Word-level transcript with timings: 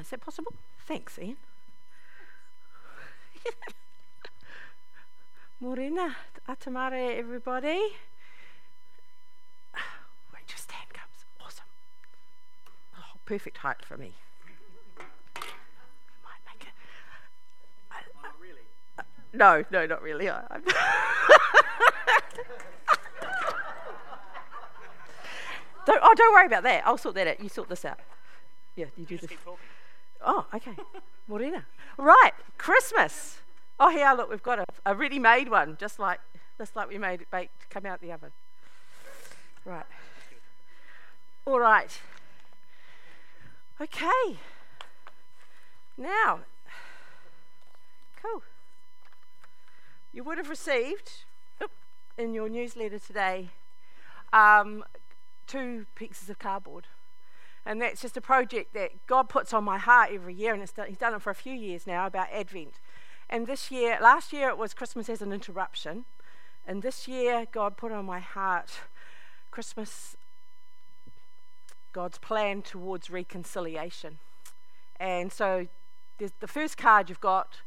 Is 0.00 0.08
that 0.10 0.20
possible? 0.22 0.54
Thanks, 0.86 1.18
Ian. 1.18 1.36
Morena, 5.60 6.16
atamare, 6.48 7.18
everybody. 7.18 7.80
Rachel 10.32 10.56
Stan 10.56 10.86
comes. 10.94 11.26
Awesome. 11.38 11.66
Oh, 12.96 13.18
perfect 13.26 13.58
height 13.58 13.84
for 13.84 13.98
me. 13.98 14.14
Might 16.24 16.40
make 16.46 16.66
it. 16.66 16.72
Not 18.22 18.32
really. 18.40 18.62
Uh, 18.98 19.02
no, 19.34 19.64
no, 19.70 19.86
not 19.86 20.02
really. 20.02 20.30
I, 20.30 20.40
don't, 25.84 26.00
oh, 26.02 26.14
don't 26.16 26.32
worry 26.32 26.46
about 26.46 26.62
that. 26.62 26.86
I'll 26.86 26.96
sort 26.96 27.14
that 27.16 27.26
out. 27.26 27.38
You 27.40 27.50
sort 27.50 27.68
this 27.68 27.84
out. 27.84 28.00
Yeah, 28.76 28.86
you 28.96 29.04
do 29.04 29.18
Just 29.18 29.28
this. 29.28 29.38
Oh, 30.22 30.46
okay. 30.54 30.76
Morena. 31.28 31.64
Right, 31.96 32.32
Christmas. 32.58 33.38
Oh, 33.78 33.90
here, 33.90 34.12
look, 34.14 34.30
we've 34.30 34.42
got 34.42 34.58
a, 34.58 34.64
a 34.84 34.94
ready-made 34.94 35.48
one, 35.48 35.76
just 35.80 35.98
like 35.98 36.20
just 36.58 36.76
like 36.76 36.90
we 36.90 36.98
made 36.98 37.22
it 37.22 37.30
baked, 37.30 37.58
to 37.62 37.66
come 37.68 37.86
out 37.86 38.02
the 38.02 38.12
oven. 38.12 38.32
Right. 39.64 39.86
All 41.46 41.58
right. 41.58 41.98
Okay. 43.80 44.36
Now, 45.96 46.40
cool. 48.22 48.42
You 50.12 50.22
would 50.24 50.36
have 50.36 50.50
received 50.50 51.24
in 52.18 52.34
your 52.34 52.50
newsletter 52.50 52.98
today 52.98 53.48
um, 54.34 54.84
two 55.46 55.86
pieces 55.94 56.28
of 56.28 56.38
cardboard. 56.38 56.88
And 57.66 57.80
that's 57.80 58.00
just 58.00 58.16
a 58.16 58.20
project 58.20 58.74
that 58.74 59.06
God 59.06 59.28
puts 59.28 59.52
on 59.52 59.64
my 59.64 59.78
heart 59.78 60.10
every 60.12 60.34
year, 60.34 60.54
and 60.54 60.74
done, 60.74 60.88
He's 60.88 60.98
done 60.98 61.14
it 61.14 61.22
for 61.22 61.30
a 61.30 61.34
few 61.34 61.52
years 61.52 61.86
now 61.86 62.06
about 62.06 62.28
Advent. 62.32 62.80
And 63.28 63.46
this 63.46 63.70
year, 63.70 63.98
last 64.00 64.32
year 64.32 64.48
it 64.48 64.58
was 64.58 64.74
Christmas 64.74 65.08
as 65.08 65.22
an 65.22 65.32
interruption, 65.32 66.04
and 66.66 66.82
this 66.82 67.06
year 67.06 67.46
God 67.50 67.76
put 67.76 67.92
on 67.92 68.04
my 68.04 68.18
heart 68.18 68.70
Christmas, 69.50 70.16
God's 71.92 72.18
plan 72.18 72.62
towards 72.62 73.10
reconciliation. 73.10 74.18
And 74.98 75.32
so 75.32 75.66
the 76.18 76.46
first 76.46 76.76
card 76.76 77.08
you've 77.08 77.20
got 77.20 77.62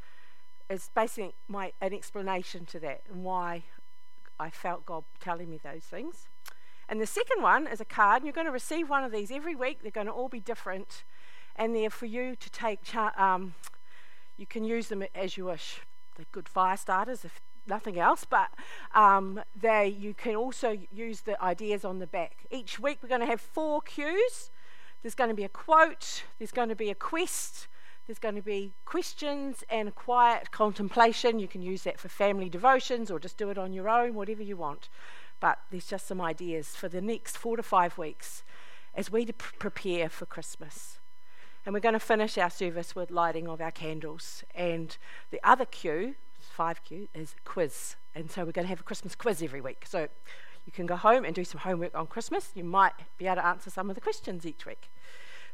is 0.70 0.90
basically 0.94 1.34
my, 1.48 1.74
an 1.82 1.94
explanation 1.94 2.66
to 2.68 2.80
that 2.80 3.02
and 3.10 3.24
why 3.24 3.64
I 4.40 4.50
felt 4.50 4.86
God 4.86 5.04
telling 5.20 5.50
me 5.50 5.60
those 5.64 5.84
things. 5.84 6.28
And 6.94 7.02
the 7.02 7.08
second 7.08 7.42
one 7.42 7.66
is 7.66 7.82
a 7.82 7.86
card, 7.86 8.18
and 8.18 8.26
you're 8.26 8.34
going 8.34 8.46
to 8.46 8.52
receive 8.52 8.88
one 8.88 9.04
of 9.04 9.12
these 9.12 9.32
every 9.32 9.56
week. 9.56 9.80
They're 9.82 9.90
going 9.90 10.06
to 10.06 10.14
all 10.14 10.30
be 10.30 10.40
different, 10.40 11.04
and 11.56 11.76
they're 11.76 11.90
for 11.90 12.06
you 12.06 12.36
to 12.36 12.50
take. 12.52 12.84
Char- 12.84 13.20
um, 13.20 13.56
you 14.38 14.46
can 14.46 14.64
use 14.64 14.90
them 14.90 15.04
as 15.16 15.36
you 15.36 15.46
wish. 15.46 15.82
They're 16.16 16.28
good 16.32 16.48
fire 16.48 16.78
starters, 16.78 17.26
if 17.26 17.42
nothing 17.66 18.00
else. 18.00 18.28
But 18.30 18.52
um, 18.94 19.42
they, 19.60 19.88
you 19.88 20.14
can 20.14 20.36
also 20.36 20.78
use 20.92 21.22
the 21.22 21.42
ideas 21.42 21.84
on 21.84 21.98
the 21.98 22.06
back. 22.06 22.46
Each 22.52 22.80
week, 22.80 23.00
we're 23.02 23.10
going 23.10 23.22
to 23.22 23.26
have 23.26 23.42
four 23.42 23.82
cues. 23.82 24.52
There's 25.02 25.16
going 25.16 25.32
to 25.32 25.36
be 25.36 25.46
a 25.46 25.50
quote. 25.50 26.26
There's 26.38 26.52
going 26.52 26.70
to 26.70 26.76
be 26.76 26.92
a 26.92 26.96
quest. 26.96 27.70
There's 28.06 28.20
going 28.20 28.36
to 28.36 28.44
be 28.44 28.76
questions 28.86 29.64
and 29.68 29.96
quiet 29.96 30.52
contemplation. 30.52 31.40
You 31.40 31.48
can 31.48 31.64
use 31.64 31.82
that 31.86 32.00
for 32.00 32.08
family 32.08 32.50
devotions 32.50 33.10
or 33.10 33.20
just 33.20 33.38
do 33.38 33.50
it 33.50 33.58
on 33.58 33.74
your 33.74 33.90
own, 33.90 34.14
whatever 34.14 34.44
you 34.44 34.58
want 34.58 34.90
but 35.44 35.60
there's 35.72 35.88
just 35.88 36.08
some 36.08 36.22
ideas 36.22 36.70
for 36.70 36.88
the 36.88 37.02
next 37.02 37.38
four 37.38 37.58
to 37.58 37.64
five 37.64 37.98
weeks 37.98 38.44
as 38.96 39.12
we 39.12 39.26
prepare 39.26 40.08
for 40.08 40.26
Christmas. 40.26 41.00
And 41.66 41.74
we're 41.74 41.82
going 41.82 41.92
to 41.92 42.00
finish 42.00 42.38
our 42.38 42.50
service 42.50 42.96
with 42.96 43.12
lighting 43.12 43.50
of 43.50 43.60
our 43.60 43.70
candles. 43.70 44.46
And 44.56 44.96
the 45.32 45.42
other 45.44 45.66
cue, 45.66 46.16
5Q, 46.58 47.10
is 47.14 47.36
quiz. 47.44 47.98
And 48.16 48.32
so 48.32 48.46
we're 48.46 48.54
going 48.54 48.64
to 48.64 48.70
have 48.70 48.80
a 48.80 48.84
Christmas 48.84 49.16
quiz 49.16 49.44
every 49.44 49.60
week. 49.60 49.84
So 49.86 50.08
you 50.66 50.72
can 50.72 50.86
go 50.86 50.96
home 50.96 51.26
and 51.26 51.36
do 51.36 51.44
some 51.44 51.60
homework 51.60 51.94
on 51.94 52.08
Christmas. 52.08 52.52
You 52.56 52.64
might 52.64 52.94
be 53.18 53.26
able 53.26 53.42
to 53.42 53.46
answer 53.46 53.70
some 53.70 53.90
of 53.90 53.96
the 53.96 54.02
questions 54.02 54.46
each 54.46 54.66
week. 54.66 54.90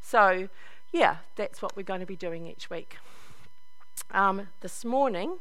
So, 0.01 0.49
yeah, 0.91 1.15
that's 1.35 1.63
what 1.63 1.75
we're 1.75 1.81
going 1.81 2.01
to 2.01 2.05
be 2.05 2.15
doing 2.15 2.45
each 2.45 2.69
week. 2.69 2.97
Um, 4.11 4.49
this 4.61 4.85
morning, 4.85 5.39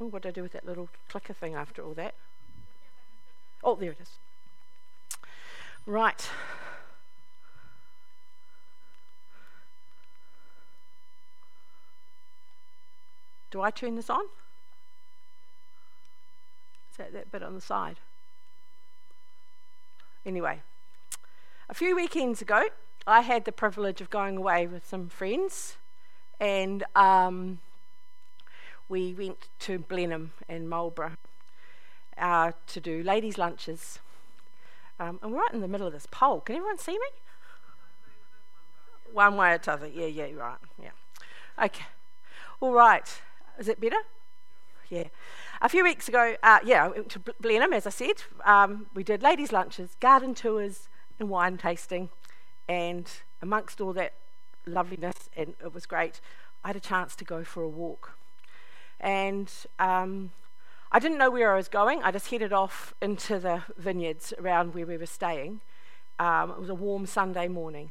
oh, 0.00 0.06
what 0.06 0.22
did 0.22 0.28
I 0.28 0.32
do 0.34 0.42
with 0.42 0.52
that 0.52 0.64
little 0.64 0.88
clicker 1.08 1.32
thing 1.32 1.56
after 1.56 1.82
all 1.82 1.94
that? 1.94 2.14
Oh, 3.62 3.74
there 3.74 3.90
it 3.90 4.00
is. 4.00 4.18
Right. 5.86 6.28
Do 13.50 13.62
I 13.62 13.70
turn 13.70 13.96
this 13.96 14.10
on? 14.10 14.24
Is 16.90 16.98
that 16.98 17.12
that 17.12 17.32
bit 17.32 17.42
on 17.42 17.54
the 17.54 17.60
side? 17.60 17.96
Anyway, 20.26 20.60
a 21.68 21.74
few 21.74 21.96
weekends 21.96 22.42
ago, 22.42 22.64
I 23.06 23.22
had 23.22 23.46
the 23.46 23.52
privilege 23.52 24.02
of 24.02 24.10
going 24.10 24.36
away 24.36 24.66
with 24.66 24.86
some 24.86 25.08
friends, 25.08 25.78
and 26.38 26.84
um, 26.94 27.60
we 28.88 29.14
went 29.14 29.48
to 29.60 29.78
Blenheim 29.78 30.32
and 30.48 30.68
Marlborough 30.68 31.16
uh, 32.18 32.52
to 32.66 32.80
do 32.80 33.02
ladies' 33.02 33.38
lunches. 33.38 33.98
Um, 35.00 35.18
and 35.22 35.32
we're 35.32 35.38
right 35.38 35.52
in 35.52 35.60
the 35.60 35.68
middle 35.68 35.86
of 35.86 35.92
this 35.92 36.06
pole. 36.10 36.40
Can 36.40 36.56
everyone 36.56 36.78
see 36.78 36.92
me? 36.92 37.06
One 39.12 39.36
way 39.36 39.52
or 39.52 39.58
t'other. 39.58 39.86
Yeah, 39.86 40.06
yeah, 40.06 40.26
you're 40.26 40.40
right. 40.40 40.58
Yeah. 40.82 40.90
Okay. 41.64 41.86
All 42.60 42.72
right. 42.72 43.20
Is 43.58 43.68
it 43.68 43.80
better? 43.80 44.00
Yeah. 44.88 45.04
A 45.60 45.68
few 45.68 45.82
weeks 45.84 46.08
ago, 46.08 46.36
uh, 46.42 46.58
yeah, 46.64 46.84
I 46.84 46.88
went 46.88 47.08
to 47.10 47.20
Blenheim, 47.40 47.72
as 47.72 47.86
I 47.86 47.90
said. 47.90 48.22
Um, 48.44 48.86
we 48.94 49.02
did 49.02 49.22
ladies' 49.22 49.52
lunches, 49.52 49.96
garden 50.00 50.34
tours, 50.34 50.88
and 51.18 51.28
wine 51.28 51.58
tasting. 51.58 52.10
And 52.68 53.10
amongst 53.42 53.80
all 53.80 53.92
that 53.94 54.14
loveliness, 54.66 55.30
and 55.36 55.54
it 55.62 55.74
was 55.74 55.86
great, 55.86 56.20
I 56.64 56.68
had 56.68 56.76
a 56.76 56.80
chance 56.80 57.16
to 57.16 57.24
go 57.24 57.44
for 57.44 57.62
a 57.62 57.68
walk. 57.68 58.16
And 59.00 59.50
um, 59.78 60.32
I 60.90 60.98
didn't 60.98 61.18
know 61.18 61.30
where 61.30 61.52
I 61.52 61.56
was 61.56 61.68
going. 61.68 62.02
I 62.02 62.10
just 62.10 62.30
headed 62.30 62.52
off 62.52 62.94
into 63.02 63.38
the 63.38 63.62
vineyards 63.76 64.32
around 64.38 64.74
where 64.74 64.86
we 64.86 64.96
were 64.96 65.06
staying. 65.06 65.60
Um, 66.18 66.50
it 66.50 66.58
was 66.58 66.70
a 66.70 66.74
warm 66.74 67.04
Sunday 67.04 67.46
morning. 67.46 67.90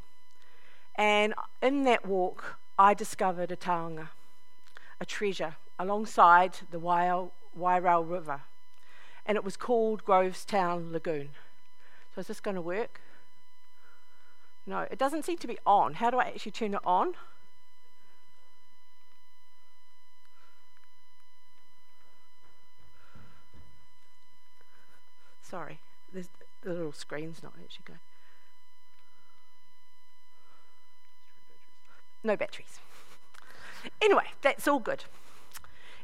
And 0.96 1.36
in 1.62 1.84
that 1.84 2.08
walk, 2.08 2.58
I 2.80 2.96
discovered 2.96 3.52
a 3.52 3.56
taonga, 3.56 4.10
a 5.00 5.06
treasure, 5.06 5.58
alongside 5.78 6.60
the 6.72 6.80
Wairau 6.80 7.30
River. 8.10 8.42
And 9.28 9.36
it 9.36 9.44
was 9.44 9.58
called 9.58 10.04
Grovetown 10.04 10.92
Lagoon. 10.92 11.30
So 12.16 12.22
is 12.22 12.28
this 12.28 12.40
going 12.40 12.56
to 12.56 12.62
work? 12.62 13.00
No, 14.66 14.88
it 14.90 14.98
doesn't 14.98 15.24
seem 15.24 15.38
to 15.38 15.48
be 15.48 15.60
on. 15.68 15.96
How 15.96 16.10
do 16.10 16.18
I 16.18 16.26
actually 16.26 16.52
turn 16.52 16.74
it 16.74 16.82
on? 16.84 17.14
Sorry, 25.50 25.80
the 26.12 26.28
little 26.66 26.92
screen's 26.92 27.42
not 27.42 27.54
actually 27.64 27.86
going. 27.86 28.00
No 32.22 32.36
batteries. 32.36 32.80
Anyway, 34.02 34.26
that's 34.42 34.68
all 34.68 34.80
good. 34.80 35.06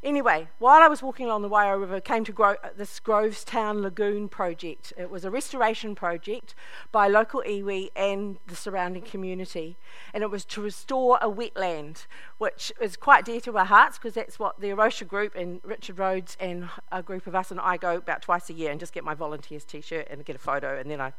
Anyway, 0.04 0.50
while 0.60 0.82
I 0.82 0.90
was 0.90 1.02
walking 1.02 1.28
along 1.28 1.44
the 1.44 1.50
Wairau 1.50 1.80
River, 1.80 2.02
came 2.02 2.26
to 2.26 2.34
Gro- 2.34 2.58
uh, 2.62 2.70
this 2.76 3.00
Grovetown 3.00 3.82
Lagoon 3.82 4.28
project. 4.28 4.92
It 4.98 5.10
was 5.10 5.24
a 5.24 5.32
restoration 5.32 5.96
project 5.96 6.54
by 6.92 7.08
local 7.08 7.42
iwi 7.48 7.90
and 7.96 8.38
the 8.46 8.56
surrounding 8.58 9.04
community, 9.04 9.78
and 10.14 10.22
it 10.22 10.30
was 10.30 10.44
to 10.46 10.62
restore 10.62 11.20
a 11.22 11.30
wetland, 11.30 12.06
which 12.38 12.74
is 12.82 12.98
quite 12.98 13.24
dear 13.24 13.40
to 13.42 13.58
our 13.58 13.64
hearts 13.64 13.98
because 13.98 14.14
that's 14.14 14.38
what 14.38 14.60
the 14.60 14.72
A 14.72 14.76
Rocha 14.76 15.06
group 15.06 15.36
and 15.36 15.62
Richard 15.64 15.98
Rhodes 15.98 16.36
and 16.38 16.70
a 16.92 17.02
group 17.02 17.26
of 17.26 17.34
us 17.34 17.50
and 17.50 17.60
I 17.62 17.78
go 17.78 17.96
about 17.96 18.24
twice 18.24 18.50
a 18.50 18.54
year 18.54 18.72
and 18.72 18.82
just 18.82 18.92
get 18.92 19.06
my 19.06 19.14
volunteers 19.14 19.64
T-shirt 19.64 20.10
and 20.12 20.26
get 20.26 20.36
a 20.36 20.40
photo, 20.40 20.78
and 20.78 20.92
then 20.92 21.00
I. 21.00 21.14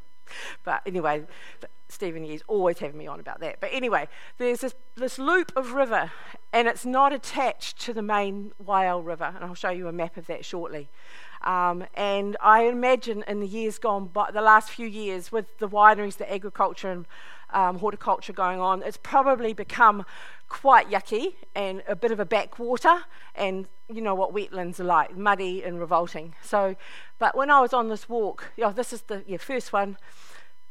But 0.63 0.83
anyway, 0.85 1.25
Stephen 1.95 2.25
Yee's 2.25 2.43
always 2.49 2.79
having 2.79 2.99
me 2.99 3.07
on 3.07 3.21
about 3.21 3.41
that. 3.41 3.61
But 3.61 3.71
anyway, 3.73 4.09
there's 4.39 4.61
this, 4.61 4.75
this 4.97 5.19
loop 5.19 5.53
of 5.57 5.73
river, 5.73 6.13
and 6.53 6.69
it's 6.69 6.85
not 6.85 7.13
attached 7.13 7.81
to 7.83 7.93
the 7.93 8.03
main 8.03 8.53
Wairau 8.63 9.05
River, 9.05 9.33
and 9.35 9.45
I'll 9.45 9.55
show 9.55 9.71
you 9.71 9.89
a 9.89 9.93
map 9.93 10.17
of 10.17 10.27
that 10.27 10.45
shortly. 10.45 10.89
Um, 11.43 11.85
and 11.95 12.37
I 12.41 12.65
imagine 12.65 13.23
in 13.29 13.41
the 13.41 13.47
years 13.47 13.79
gone 13.79 14.07
by, 14.07 14.31
the 14.31 14.41
last 14.41 14.71
few 14.71 14.87
years, 14.87 15.31
with 15.31 15.59
the 15.59 15.69
wineries, 15.69 16.17
the 16.17 16.33
agriculture 16.33 16.91
and 16.91 17.07
um, 17.51 17.79
horticulture 17.79 18.33
going 18.33 18.61
on, 18.61 18.83
it's 18.83 18.97
probably 18.97 19.53
become 19.53 20.05
quite 20.49 20.91
yucky 20.91 21.35
and 21.55 21.83
a 21.87 21.95
bit 21.95 22.11
of 22.11 22.21
a 22.21 22.25
backwater, 22.25 23.05
and 23.35 23.67
you 23.89 24.01
know 24.01 24.15
what 24.15 24.35
wetlands 24.35 24.81
are 24.81 24.85
like, 24.85 25.17
muddy 25.17 25.63
and 25.63 25.79
revolting. 25.79 26.35
So, 26.43 26.77
but 27.19 27.37
when 27.37 27.51
I 27.51 27.61
was 27.61 27.73
on 27.73 27.89
this 27.89 28.09
walk, 28.09 28.53
you 28.57 28.65
know, 28.65 28.73
this 28.73 28.93
is 28.93 29.03
the 29.03 29.23
yeah, 29.27 29.37
first 29.37 29.73
one. 29.73 29.99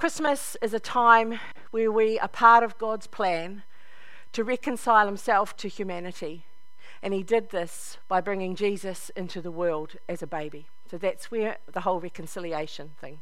Christmas 0.04 0.58
is 0.62 0.74
a 0.74 0.82
time 0.82 1.40
where 1.72 1.90
we 1.90 2.20
are 2.20 2.28
part 2.28 2.62
of 2.62 2.78
God's 2.78 3.08
plan 3.08 3.64
to 4.34 4.44
reconcile 4.44 5.06
himself 5.06 5.56
to 5.56 5.70
humanity. 5.70 6.44
And 7.02 7.14
he 7.14 7.24
did 7.24 7.52
this 7.52 7.98
by 8.10 8.20
bringing 8.20 8.54
Jesus 8.54 9.12
into 9.16 9.42
the 9.42 9.50
world 9.50 9.96
as 10.10 10.22
a 10.22 10.28
baby. 10.28 10.68
So 10.92 10.98
that's 10.98 11.32
where 11.32 11.56
the 11.72 11.80
whole 11.80 12.02
reconciliation 12.02 12.92
thing. 13.00 13.22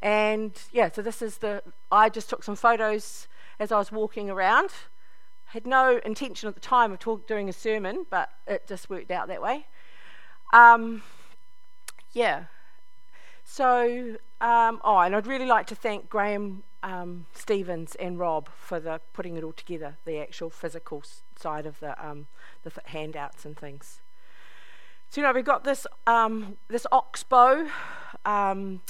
And 0.00 0.60
yeah, 0.72 0.90
so 0.92 1.00
this 1.00 1.22
is 1.22 1.38
the. 1.38 1.62
I 1.90 2.10
just 2.10 2.28
took 2.28 2.44
some 2.44 2.54
photos 2.54 3.26
as 3.58 3.72
I 3.72 3.78
was 3.78 3.90
walking 3.90 4.28
around. 4.28 4.68
Had 5.46 5.66
no 5.66 6.02
intention 6.04 6.50
at 6.50 6.54
the 6.54 6.60
time 6.60 6.92
of 6.92 6.98
talk, 6.98 7.26
doing 7.26 7.48
a 7.48 7.54
sermon, 7.54 8.04
but 8.10 8.28
it 8.46 8.66
just 8.68 8.90
worked 8.90 9.10
out 9.10 9.28
that 9.28 9.40
way. 9.40 9.64
Um, 10.52 11.00
yeah. 12.12 12.44
So, 13.50 14.18
um, 14.42 14.78
oh, 14.84 14.98
and 14.98 15.16
I'd 15.16 15.26
really 15.26 15.46
like 15.46 15.66
to 15.68 15.74
thank 15.74 16.10
Graham 16.10 16.64
um, 16.82 17.24
Stevens 17.32 17.94
and 17.94 18.18
Rob 18.18 18.50
for 18.50 18.78
the 18.78 19.00
putting 19.14 19.38
it 19.38 19.42
all 19.42 19.54
together, 19.54 19.96
the 20.04 20.18
actual 20.20 20.50
physical 20.50 21.02
side 21.34 21.64
of 21.64 21.80
the 21.80 21.96
um, 22.06 22.26
the 22.62 22.70
handouts 22.84 23.46
and 23.46 23.56
things. 23.56 24.02
So 25.08 25.22
you 25.22 25.26
know 25.26 25.32
we've 25.32 25.46
got 25.46 25.64
this 25.64 25.86
um, 26.06 26.58
this 26.68 26.86
oxbow 26.92 27.68
um, 28.26 28.82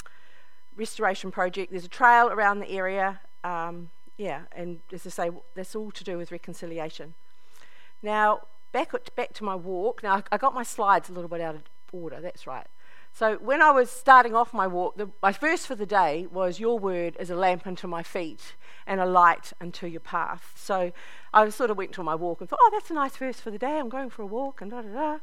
restoration 0.76 1.30
project. 1.30 1.70
There's 1.70 1.84
a 1.84 1.88
trail 1.88 2.28
around 2.28 2.58
the 2.58 2.68
area, 2.68 3.20
um, 3.44 3.90
yeah, 4.16 4.42
and 4.50 4.80
as 4.92 5.06
I 5.06 5.10
say, 5.10 5.30
that's 5.54 5.76
all 5.76 5.92
to 5.92 6.02
do 6.02 6.18
with 6.18 6.32
reconciliation. 6.32 7.14
Now 8.02 8.40
back 8.72 8.90
back 9.14 9.34
to 9.34 9.44
my 9.44 9.54
walk. 9.54 10.02
Now 10.02 10.24
I 10.32 10.36
got 10.36 10.52
my 10.52 10.64
slides 10.64 11.08
a 11.08 11.12
little 11.12 11.30
bit 11.30 11.40
out 11.40 11.54
of 11.54 11.62
order. 11.92 12.20
That's 12.20 12.44
right. 12.44 12.66
So 13.12 13.36
when 13.36 13.60
I 13.60 13.70
was 13.70 13.90
starting 13.90 14.34
off 14.34 14.54
my 14.54 14.66
walk, 14.66 14.96
the, 14.96 15.10
my 15.22 15.32
verse 15.32 15.66
for 15.66 15.74
the 15.74 15.86
day 15.86 16.26
was, 16.30 16.60
Your 16.60 16.78
word 16.78 17.16
is 17.18 17.30
a 17.30 17.34
lamp 17.34 17.66
unto 17.66 17.86
my 17.86 18.02
feet 18.02 18.54
and 18.86 19.00
a 19.00 19.06
light 19.06 19.52
unto 19.60 19.86
your 19.86 20.00
path. 20.00 20.52
So 20.56 20.92
I 21.34 21.48
sort 21.48 21.70
of 21.70 21.76
went 21.76 21.92
to 21.92 22.02
my 22.02 22.14
walk 22.14 22.40
and 22.40 22.48
thought, 22.48 22.60
Oh, 22.62 22.70
that's 22.72 22.90
a 22.90 22.94
nice 22.94 23.16
verse 23.16 23.40
for 23.40 23.50
the 23.50 23.58
day. 23.58 23.78
I'm 23.78 23.88
going 23.88 24.10
for 24.10 24.22
a 24.22 24.26
walk 24.26 24.60
and 24.60 24.70
da 24.70 24.82
da 24.82 24.88
da. 24.88 25.18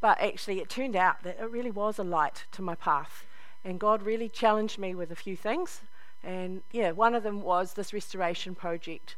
But 0.00 0.20
actually, 0.20 0.60
it 0.60 0.68
turned 0.68 0.94
out 0.94 1.22
that 1.24 1.40
it 1.40 1.50
really 1.50 1.70
was 1.70 1.98
a 1.98 2.04
light 2.04 2.44
to 2.52 2.62
my 2.62 2.74
path. 2.74 3.24
And 3.64 3.80
God 3.80 4.02
really 4.02 4.28
challenged 4.28 4.78
me 4.78 4.94
with 4.94 5.10
a 5.10 5.16
few 5.16 5.36
things. 5.36 5.80
And 6.22 6.62
yeah, 6.72 6.92
one 6.92 7.14
of 7.14 7.22
them 7.22 7.42
was 7.42 7.74
this 7.74 7.92
restoration 7.92 8.54
project. 8.54 9.16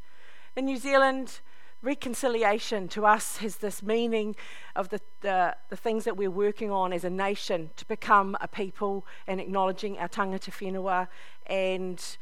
In 0.57 0.65
New 0.65 0.77
Zealand, 0.77 1.41
reconciliation 1.82 2.88
to 2.88 3.06
us 3.06 3.38
has 3.38 3.56
this 3.56 3.82
meaning 3.82 4.37
of 4.77 4.91
the, 4.91 5.00
the, 5.21 5.56
the, 5.71 5.77
things 5.77 6.05
that 6.05 6.17
we're 6.17 6.31
working 6.31 6.71
on 6.71 6.93
as 6.93 7.05
a 7.05 7.11
nation 7.11 7.71
to 7.77 7.87
become 7.87 8.37
a 8.41 8.49
people 8.49 9.06
and 9.27 9.41
acknowledging 9.41 9.99
our 9.99 10.09
tangata 10.09 10.50
whenua. 10.50 11.09
And 11.47 12.17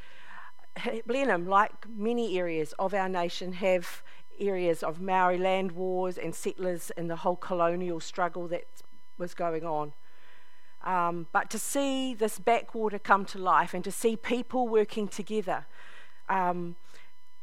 Blenheim, 1.06 1.46
like 1.46 1.88
many 1.88 2.38
areas 2.38 2.72
of 2.78 2.94
our 2.94 3.08
nation, 3.08 3.52
have 3.55 4.02
areas 4.38 4.82
of 4.82 5.00
Maori 5.00 5.38
land 5.38 5.72
wars 5.72 6.16
and 6.16 6.34
settlers 6.34 6.90
and 6.96 7.11
the 7.11 7.16
whole 7.16 7.37
colonial 7.37 7.99
struggle 8.00 8.46
that 8.49 8.66
was 9.19 9.34
going 9.34 9.64
on. 9.64 9.93
Um, 10.84 11.26
but 11.32 11.50
to 11.50 11.58
see 11.58 12.14
this 12.14 12.38
backwater 12.38 13.00
come 13.00 13.25
to 13.26 13.38
life 13.38 13.75
and 13.75 13.82
to 13.82 13.90
see 13.90 14.16
people 14.16 14.69
working 14.69 15.08
together. 15.08 15.66
Um, 16.28 16.76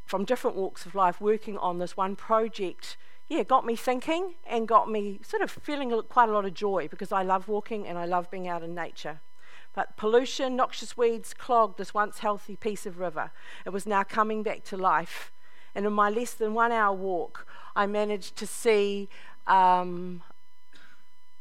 from 0.05 0.23
different 0.23 0.55
walks 0.55 0.85
of 0.85 0.95
life 0.95 1.19
working 1.19 1.57
on 1.57 1.79
this 1.79 1.97
one 1.97 2.15
project, 2.15 2.97
yeah, 3.27 3.43
got 3.43 3.65
me 3.65 3.75
thinking 3.75 4.35
and 4.45 4.67
got 4.67 4.89
me 4.89 5.19
sort 5.23 5.41
of 5.41 5.49
feeling 5.49 5.91
quite 6.09 6.29
a 6.29 6.31
lot 6.31 6.45
of 6.45 6.53
joy 6.53 6.87
because 6.87 7.11
I 7.11 7.23
love 7.23 7.47
walking 7.47 7.87
and 7.87 7.97
I 7.97 8.05
love 8.05 8.29
being 8.29 8.47
out 8.47 8.63
in 8.63 8.75
nature. 8.75 9.19
But 9.73 9.97
pollution, 9.97 10.55
noxious 10.55 10.95
weeds 10.95 11.33
clogged 11.33 11.77
this 11.77 11.93
once 11.93 12.19
healthy 12.19 12.55
piece 12.55 12.85
of 12.85 12.99
river. 12.99 13.31
It 13.65 13.71
was 13.71 13.85
now 13.85 14.03
coming 14.03 14.43
back 14.43 14.63
to 14.65 14.77
life. 14.77 15.31
And 15.73 15.85
in 15.85 15.91
my 15.91 16.09
less 16.09 16.33
than 16.33 16.53
one 16.53 16.71
hour 16.71 16.95
walk, 16.95 17.45
I 17.75 17.85
managed 17.85 18.37
to 18.37 18.47
see. 18.47 19.09
Um, 19.47 20.21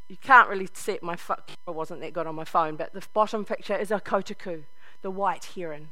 you 0.08 0.16
can't 0.16 0.48
really 0.48 0.68
see 0.72 0.92
it, 0.92 1.02
my 1.02 1.16
camera 1.16 1.42
wasn't 1.66 2.00
that 2.00 2.12
good 2.12 2.26
on 2.26 2.34
my 2.34 2.44
phone, 2.44 2.76
but 2.76 2.92
the 2.92 3.02
bottom 3.14 3.44
picture 3.44 3.74
is 3.74 3.90
a 3.90 3.98
kotuku, 4.00 4.64
the 5.02 5.10
white 5.10 5.46
heron. 5.56 5.90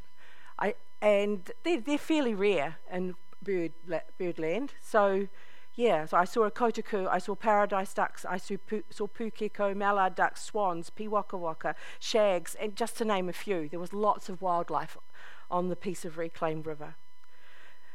I, 0.59 0.75
and 1.03 1.51
they're, 1.65 1.81
they're 1.81 1.99
fairly 1.99 2.35
rare 2.35 2.77
in 2.91 3.15
bird 3.43 3.73
birdland. 4.19 4.73
So, 4.81 5.27
yeah, 5.75 6.07
so 6.07 6.17
I 6.17 6.25
saw 6.25 6.45
a 6.45 6.51
kotuku, 6.51 7.09
I 7.09 7.19
saw 7.19 7.35
paradise 7.35 7.93
ducks, 7.93 8.25
I 8.25 8.37
saw, 8.37 8.57
pu- 8.57 8.85
saw 8.89 9.09
pukeko, 9.09 9.75
mallard 9.75 10.15
ducks, 10.15 10.43
swans, 10.43 10.91
piwakawaka, 10.91 11.75
shags, 11.99 12.55
and 12.55 12.77
just 12.77 12.97
to 12.99 13.05
name 13.05 13.29
a 13.29 13.33
few. 13.33 13.69
There 13.69 13.81
was 13.81 13.93
lots 13.93 14.29
of 14.29 14.41
wildlife 14.41 14.97
on 15.51 15.69
the 15.69 15.77
piece 15.77 16.05
of 16.05 16.19
reclaimed 16.19 16.67
river. 16.67 16.95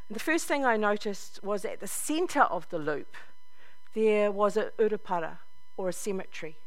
And 0.09 0.15
the 0.15 0.23
first 0.23 0.45
thing 0.45 0.65
I 0.65 0.75
noticed 0.75 1.43
was 1.43 1.63
at 1.63 1.79
the 1.79 1.87
centre 1.87 2.43
of 2.43 2.67
the 2.69 2.79
loop, 2.79 3.15
there 3.93 4.31
was 4.31 4.57
a 4.57 4.71
urupara, 4.77 5.37
or 5.77 5.87
a 5.87 5.93
cemetery. 5.93 6.57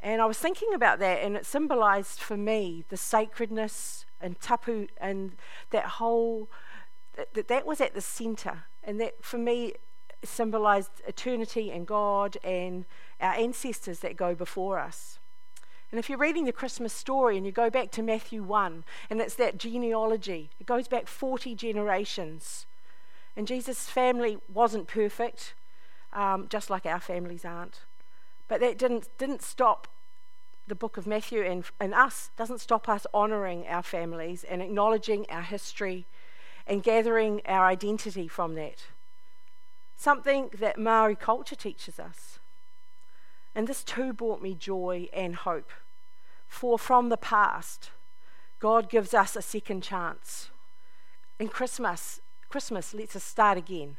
And 0.00 0.22
I 0.22 0.26
was 0.26 0.38
thinking 0.38 0.74
about 0.74 1.00
that, 1.00 1.22
and 1.22 1.36
it 1.36 1.44
symbolised 1.44 2.20
for 2.20 2.36
me 2.36 2.84
the 2.88 2.96
sacredness 2.96 4.06
and 4.20 4.40
tapu 4.40 4.86
and 5.00 5.32
that 5.70 5.84
whole 5.84 6.48
that 7.34 7.48
that 7.48 7.66
was 7.66 7.80
at 7.80 7.94
the 7.94 8.00
center 8.00 8.64
and 8.84 9.00
that 9.00 9.24
for 9.24 9.38
me 9.38 9.72
symbolized 10.24 11.02
eternity 11.06 11.70
and 11.70 11.86
God 11.86 12.36
and 12.44 12.84
our 13.20 13.34
ancestors 13.34 14.00
that 14.00 14.16
go 14.16 14.34
before 14.34 14.78
us. 14.78 15.18
And 15.90 15.98
if 15.98 16.08
you're 16.08 16.18
reading 16.18 16.44
the 16.44 16.52
Christmas 16.52 16.92
story 16.92 17.36
and 17.36 17.46
you 17.46 17.52
go 17.52 17.70
back 17.70 17.90
to 17.92 18.02
Matthew 18.02 18.42
1 18.42 18.84
and 19.08 19.20
it's 19.20 19.34
that 19.36 19.58
genealogy, 19.58 20.50
it 20.60 20.66
goes 20.66 20.86
back 20.86 21.06
40 21.06 21.54
generations. 21.54 22.66
And 23.36 23.46
Jesus' 23.46 23.88
family 23.88 24.38
wasn't 24.52 24.86
perfect, 24.86 25.54
um, 26.12 26.46
just 26.48 26.68
like 26.68 26.84
our 26.84 27.00
families 27.00 27.44
aren't. 27.44 27.80
But 28.48 28.60
that 28.60 28.78
didn't, 28.78 29.08
didn't 29.18 29.42
stop 29.42 29.86
the 30.66 30.74
book 30.74 30.96
of 30.96 31.06
Matthew 31.06 31.42
and, 31.42 31.64
and 31.80 31.94
us 31.94 32.30
doesn't 32.36 32.60
stop 32.60 32.88
us 32.88 33.06
honouring 33.14 33.66
our 33.66 33.82
families 33.82 34.44
and 34.44 34.60
acknowledging 34.60 35.26
our 35.30 35.42
history 35.42 36.06
and 36.66 36.82
gathering 36.82 37.40
our 37.46 37.66
identity 37.66 38.28
from 38.28 38.54
that. 38.54 38.84
Something 39.96 40.50
that 40.58 40.78
Maori 40.78 41.16
culture 41.16 41.56
teaches 41.56 41.98
us. 41.98 42.38
And 43.54 43.66
this 43.66 43.82
too 43.82 44.12
brought 44.12 44.42
me 44.42 44.54
joy 44.54 45.08
and 45.12 45.34
hope. 45.34 45.70
For 46.46 46.78
from 46.78 47.08
the 47.08 47.16
past, 47.16 47.90
God 48.60 48.90
gives 48.90 49.14
us 49.14 49.36
a 49.36 49.42
second 49.42 49.82
chance. 49.82 50.50
In 51.38 51.48
Christmas, 51.48 52.20
Christmas 52.48 52.94
lets 52.94 53.16
us 53.16 53.24
start 53.24 53.58
again. 53.58 53.96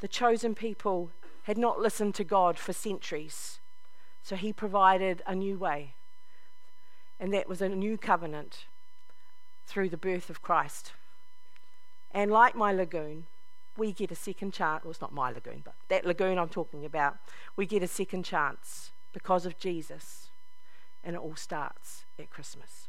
The 0.00 0.08
chosen 0.08 0.54
people 0.54 1.10
had 1.48 1.56
not 1.56 1.80
listened 1.80 2.14
to 2.14 2.24
God 2.24 2.58
for 2.58 2.74
centuries 2.74 3.58
so 4.22 4.36
he 4.36 4.52
provided 4.52 5.22
a 5.26 5.34
new 5.34 5.56
way. 5.56 5.94
And 7.18 7.32
that 7.32 7.48
was 7.48 7.62
a 7.62 7.70
new 7.70 7.96
covenant 7.96 8.66
through 9.66 9.88
the 9.88 9.96
birth 9.96 10.28
of 10.28 10.42
Christ. 10.42 10.92
And 12.12 12.30
like 12.30 12.54
my 12.54 12.70
lagoon, 12.70 13.24
we 13.78 13.92
get 13.92 14.12
a 14.12 14.14
second 14.14 14.52
chance. 14.52 14.84
Well, 14.84 14.90
it's 14.90 15.00
not 15.00 15.14
my 15.14 15.30
lagoon, 15.30 15.62
but 15.64 15.72
that 15.88 16.04
lagoon 16.04 16.38
I'm 16.38 16.50
talking 16.50 16.84
about, 16.84 17.16
we 17.56 17.64
get 17.64 17.82
a 17.82 17.88
second 17.88 18.26
chance 18.26 18.90
because 19.14 19.46
of 19.46 19.58
Jesus. 19.58 20.28
And 21.02 21.16
it 21.16 21.22
all 21.22 21.34
starts 21.34 22.04
at 22.18 22.28
Christmas. 22.28 22.88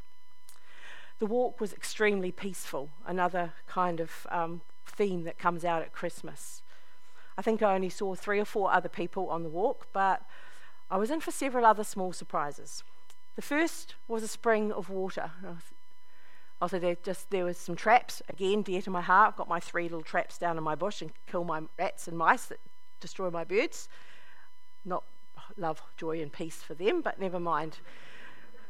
The 1.18 1.24
walk 1.24 1.62
was 1.62 1.72
extremely 1.72 2.30
peaceful, 2.30 2.90
another 3.06 3.54
kind 3.66 4.00
of 4.00 4.26
um, 4.30 4.60
theme 4.84 5.24
that 5.24 5.38
comes 5.38 5.64
out 5.64 5.80
at 5.80 5.94
Christmas. 5.94 6.60
I 7.36 7.42
think 7.42 7.62
I 7.62 7.74
only 7.74 7.88
saw 7.88 8.14
three 8.14 8.40
or 8.40 8.44
four 8.44 8.72
other 8.72 8.88
people 8.88 9.28
on 9.30 9.42
the 9.42 9.48
walk, 9.48 9.88
but 9.92 10.22
I 10.90 10.96
was 10.96 11.10
in 11.10 11.20
for 11.20 11.30
several 11.30 11.64
other 11.64 11.84
small 11.84 12.12
surprises. 12.12 12.82
The 13.36 13.42
first 13.42 13.94
was 14.08 14.22
a 14.22 14.28
spring 14.28 14.72
of 14.72 14.90
water. 14.90 15.30
Also, 16.60 16.78
there 16.78 16.96
just 17.02 17.30
there 17.30 17.44
was 17.44 17.56
some 17.56 17.76
traps 17.76 18.20
again 18.28 18.62
dear 18.62 18.82
to 18.82 18.90
my 18.90 19.00
heart. 19.00 19.28
I've 19.28 19.36
got 19.36 19.48
my 19.48 19.60
three 19.60 19.84
little 19.84 20.02
traps 20.02 20.36
down 20.36 20.58
in 20.58 20.62
my 20.62 20.74
bush 20.74 21.00
and 21.00 21.12
kill 21.26 21.44
my 21.44 21.62
rats 21.78 22.06
and 22.06 22.18
mice 22.18 22.46
that 22.46 22.60
destroy 23.00 23.30
my 23.30 23.44
birds. 23.44 23.88
Not 24.84 25.04
love, 25.56 25.82
joy, 25.96 26.20
and 26.20 26.32
peace 26.32 26.62
for 26.62 26.74
them, 26.74 27.00
but 27.00 27.18
never 27.18 27.40
mind. 27.40 27.78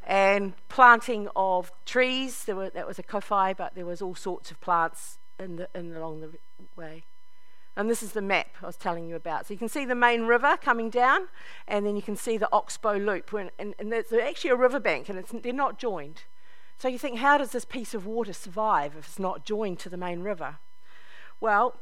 And 0.06 0.54
planting 0.68 1.28
of 1.34 1.72
trees. 1.84 2.44
There 2.44 2.56
were, 2.56 2.70
that 2.70 2.86
was 2.86 2.98
a 2.98 3.02
kowhai, 3.02 3.56
but 3.56 3.74
there 3.74 3.86
was 3.86 4.00
all 4.00 4.14
sorts 4.14 4.50
of 4.50 4.60
plants 4.60 5.18
in 5.38 5.56
the, 5.56 5.68
in 5.74 5.94
along 5.94 6.20
the 6.20 6.30
way. 6.76 7.04
And 7.76 7.88
this 7.88 8.02
is 8.02 8.12
the 8.12 8.22
map 8.22 8.48
I 8.62 8.66
was 8.66 8.76
telling 8.76 9.08
you 9.08 9.16
about. 9.16 9.46
So 9.46 9.54
you 9.54 9.58
can 9.58 9.68
see 9.68 9.84
the 9.84 9.94
main 9.94 10.22
river 10.22 10.58
coming 10.60 10.90
down, 10.90 11.28
and 11.68 11.86
then 11.86 11.96
you 11.96 12.02
can 12.02 12.16
see 12.16 12.36
the 12.36 12.52
Oxbow 12.52 12.96
Loop. 12.96 13.32
When, 13.32 13.50
and, 13.58 13.74
and 13.78 13.92
there's 13.92 14.12
actually 14.12 14.50
a 14.50 14.56
riverbank, 14.56 15.08
and 15.08 15.24
they're 15.24 15.52
not 15.52 15.78
joined. 15.78 16.22
So 16.78 16.88
you 16.88 16.98
think, 16.98 17.18
how 17.18 17.38
does 17.38 17.52
this 17.52 17.64
piece 17.64 17.94
of 17.94 18.06
water 18.06 18.32
survive 18.32 18.96
if 18.96 19.06
it's 19.06 19.18
not 19.18 19.44
joined 19.44 19.78
to 19.80 19.88
the 19.88 19.96
main 19.96 20.22
river? 20.22 20.56
Well, 21.38 21.76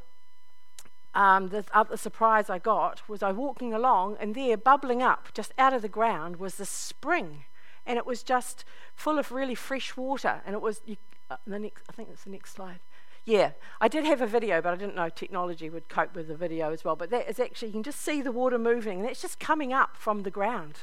um, 1.15 1.49
the 1.49 1.65
other 1.73 1.97
surprise 1.97 2.51
I 2.51 2.59
got 2.59 3.09
was 3.09 3.23
I 3.23 3.33
walking 3.33 3.73
along, 3.73 4.19
and 4.21 4.35
there, 4.35 4.57
bubbling 4.57 5.03
up 5.03 5.29
just 5.35 5.53
out 5.59 5.73
of 5.73 5.83
the 5.83 5.89
ground, 5.89 6.37
was 6.37 6.57
the 6.57 6.67
spring, 6.67 7.45
and 7.87 7.97
it 7.97 8.07
was 8.07 8.23
just 8.23 8.65
full 8.95 9.19
of 9.19 9.33
really 9.33 9.55
fresh 9.55 9.97
water. 9.97 10.43
And 10.45 10.55
it 10.55 10.61
was 10.61 10.81
you, 10.85 10.97
uh, 11.31 11.37
the 11.47 11.59
next, 11.59 11.85
I 11.89 11.93
think 11.93 12.11
it's 12.13 12.25
the 12.25 12.31
next 12.31 12.53
slide. 12.55 12.81
Yeah, 13.29 13.51
I 13.79 13.89
did 13.89 14.07
have 14.07 14.23
a 14.23 14.27
video, 14.27 14.63
but 14.63 14.73
I 14.73 14.77
didn't 14.77 14.97
know 14.97 15.11
technology 15.11 15.69
would 15.69 15.91
cope 15.91 16.15
with 16.15 16.29
the 16.29 16.35
video 16.35 16.73
as 16.73 16.83
well. 16.83 16.97
But 16.97 17.11
that 17.11 17.29
is 17.29 17.39
actually, 17.39 17.69
you 17.69 17.73
can 17.73 17.83
just 17.83 18.01
see 18.01 18.23
the 18.23 18.33
water 18.33 18.59
moving, 18.59 19.01
and 19.01 19.07
it's 19.07 19.21
just 19.21 19.39
coming 19.39 19.71
up 19.71 19.99
from 19.99 20.23
the 20.23 20.31
ground. 20.31 20.79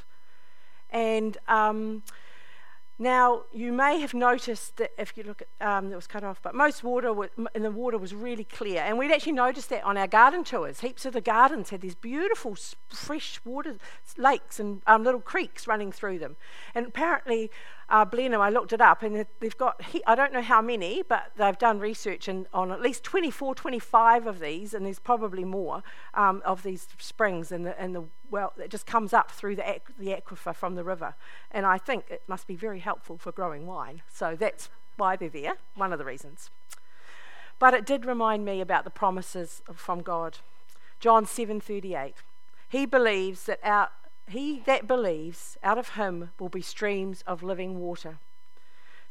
And 0.91 1.39
um, 1.47 2.03
now, 2.99 3.45
you 3.51 3.73
may 3.73 3.99
have 3.99 4.13
noticed 4.13 4.77
that 4.77 4.91
if 4.95 5.17
you 5.17 5.23
look 5.23 5.41
at, 5.41 5.67
um, 5.67 5.91
it 5.91 5.95
was 5.95 6.05
cut 6.05 6.23
off, 6.23 6.39
but 6.43 6.53
most 6.53 6.83
water 6.83 7.15
in 7.55 7.63
the 7.63 7.71
water 7.71 7.97
was 7.97 8.13
really 8.13 8.43
clear. 8.43 8.83
And 8.83 8.99
we'd 8.99 9.11
actually 9.11 9.31
noticed 9.31 9.69
that 9.69 9.83
on 9.83 9.97
our 9.97 10.05
garden 10.05 10.43
tours. 10.43 10.81
Heaps 10.81 11.03
of 11.07 11.13
the 11.13 11.21
gardens 11.21 11.71
had 11.71 11.81
these 11.81 11.95
beautiful 11.95 12.55
fresh 12.89 13.41
water 13.43 13.77
lakes 14.17 14.59
and 14.59 14.83
um, 14.85 15.03
little 15.03 15.19
creeks 15.19 15.65
running 15.65 15.91
through 15.91 16.19
them. 16.19 16.35
And 16.75 16.85
apparently, 16.85 17.49
uh, 17.89 18.05
Blenheim, 18.05 18.41
I 18.41 18.49
looked 18.49 18.73
it 18.73 18.81
up, 18.81 19.03
and 19.03 19.25
they've 19.39 19.57
got, 19.57 19.81
I 20.07 20.15
don't 20.15 20.33
know 20.33 20.41
how 20.41 20.61
many, 20.61 21.03
but 21.07 21.31
they've 21.37 21.57
done 21.57 21.79
research 21.79 22.27
in, 22.27 22.47
on 22.53 22.71
at 22.71 22.81
least 22.81 23.03
24, 23.03 23.55
25 23.55 24.27
of 24.27 24.39
these, 24.39 24.73
and 24.73 24.85
there's 24.85 24.99
probably 24.99 25.43
more 25.43 25.83
um, 26.13 26.41
of 26.45 26.63
these 26.63 26.87
springs 26.97 27.51
in 27.51 27.63
the, 27.63 27.83
in 27.83 27.93
the 27.93 28.05
well, 28.31 28.53
it 28.57 28.69
just 28.69 28.85
comes 28.85 29.13
up 29.13 29.31
through 29.31 29.55
the, 29.55 29.79
the 29.99 30.07
aquifer 30.07 30.53
from 30.53 30.75
the 30.75 30.83
river. 30.83 31.15
And 31.51 31.65
I 31.65 31.77
think 31.77 32.05
it 32.09 32.23
must 32.27 32.47
be 32.47 32.55
very 32.55 32.79
helpful 32.79 33.17
for 33.17 33.31
growing 33.31 33.67
wine. 33.67 34.01
So 34.11 34.35
that's 34.35 34.69
why 34.97 35.15
they're 35.15 35.29
there, 35.29 35.57
one 35.75 35.93
of 35.93 35.99
the 35.99 36.05
reasons. 36.05 36.49
But 37.59 37.73
it 37.73 37.85
did 37.85 38.05
remind 38.05 38.43
me 38.43 38.61
about 38.61 38.83
the 38.83 38.89
promises 38.89 39.61
from 39.73 40.01
God. 40.01 40.39
John 40.99 41.25
7:38. 41.25 42.15
He 42.67 42.85
believes 42.85 43.43
that 43.43 43.59
our 43.63 43.89
he 44.27 44.59
that 44.61 44.87
believes, 44.87 45.57
out 45.63 45.77
of 45.77 45.89
him 45.89 46.31
will 46.39 46.49
be 46.49 46.61
streams 46.61 47.23
of 47.27 47.43
living 47.43 47.79
water. 47.79 48.17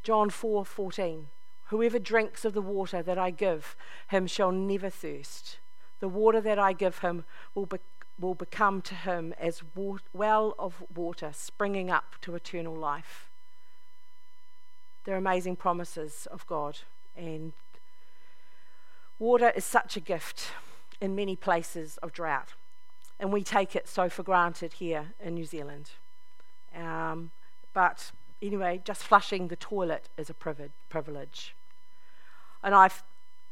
John 0.02 0.28
4:14 0.28 1.26
Whoever 1.68 1.98
drinks 1.98 2.44
of 2.44 2.52
the 2.52 2.60
water 2.60 3.02
that 3.02 3.18
I 3.18 3.30
give 3.30 3.74
him 4.08 4.26
shall 4.26 4.52
never 4.52 4.90
thirst. 4.90 5.58
The 6.00 6.08
water 6.08 6.40
that 6.40 6.58
I 6.58 6.72
give 6.72 6.98
him 6.98 7.24
will, 7.54 7.66
be, 7.66 7.78
will 8.18 8.34
become 8.34 8.82
to 8.82 8.94
him 8.94 9.32
as 9.38 9.62
wa- 9.74 9.98
well 10.12 10.54
of 10.58 10.84
water 10.94 11.30
springing 11.32 11.90
up 11.90 12.16
to 12.20 12.34
eternal 12.34 12.74
life. 12.74 13.30
They're 15.04 15.16
amazing 15.16 15.56
promises 15.56 16.26
of 16.30 16.46
God, 16.46 16.80
and 17.16 17.54
water 19.18 19.50
is 19.56 19.64
such 19.64 19.96
a 19.96 20.00
gift 20.00 20.50
in 21.00 21.14
many 21.14 21.34
places 21.34 21.96
of 21.98 22.12
drought 22.12 22.54
and 23.18 23.32
we 23.32 23.42
take 23.42 23.76
it 23.76 23.88
so 23.88 24.08
for 24.08 24.22
granted 24.22 24.74
here 24.74 25.12
in 25.20 25.34
New 25.34 25.44
Zealand. 25.44 25.90
Um, 26.74 27.30
but 27.72 28.12
anyway, 28.42 28.80
just 28.84 29.02
flushing 29.02 29.48
the 29.48 29.56
toilet 29.56 30.08
is 30.16 30.30
a 30.30 30.34
privilege. 30.34 31.54
And 32.62 32.74
I've 32.74 33.02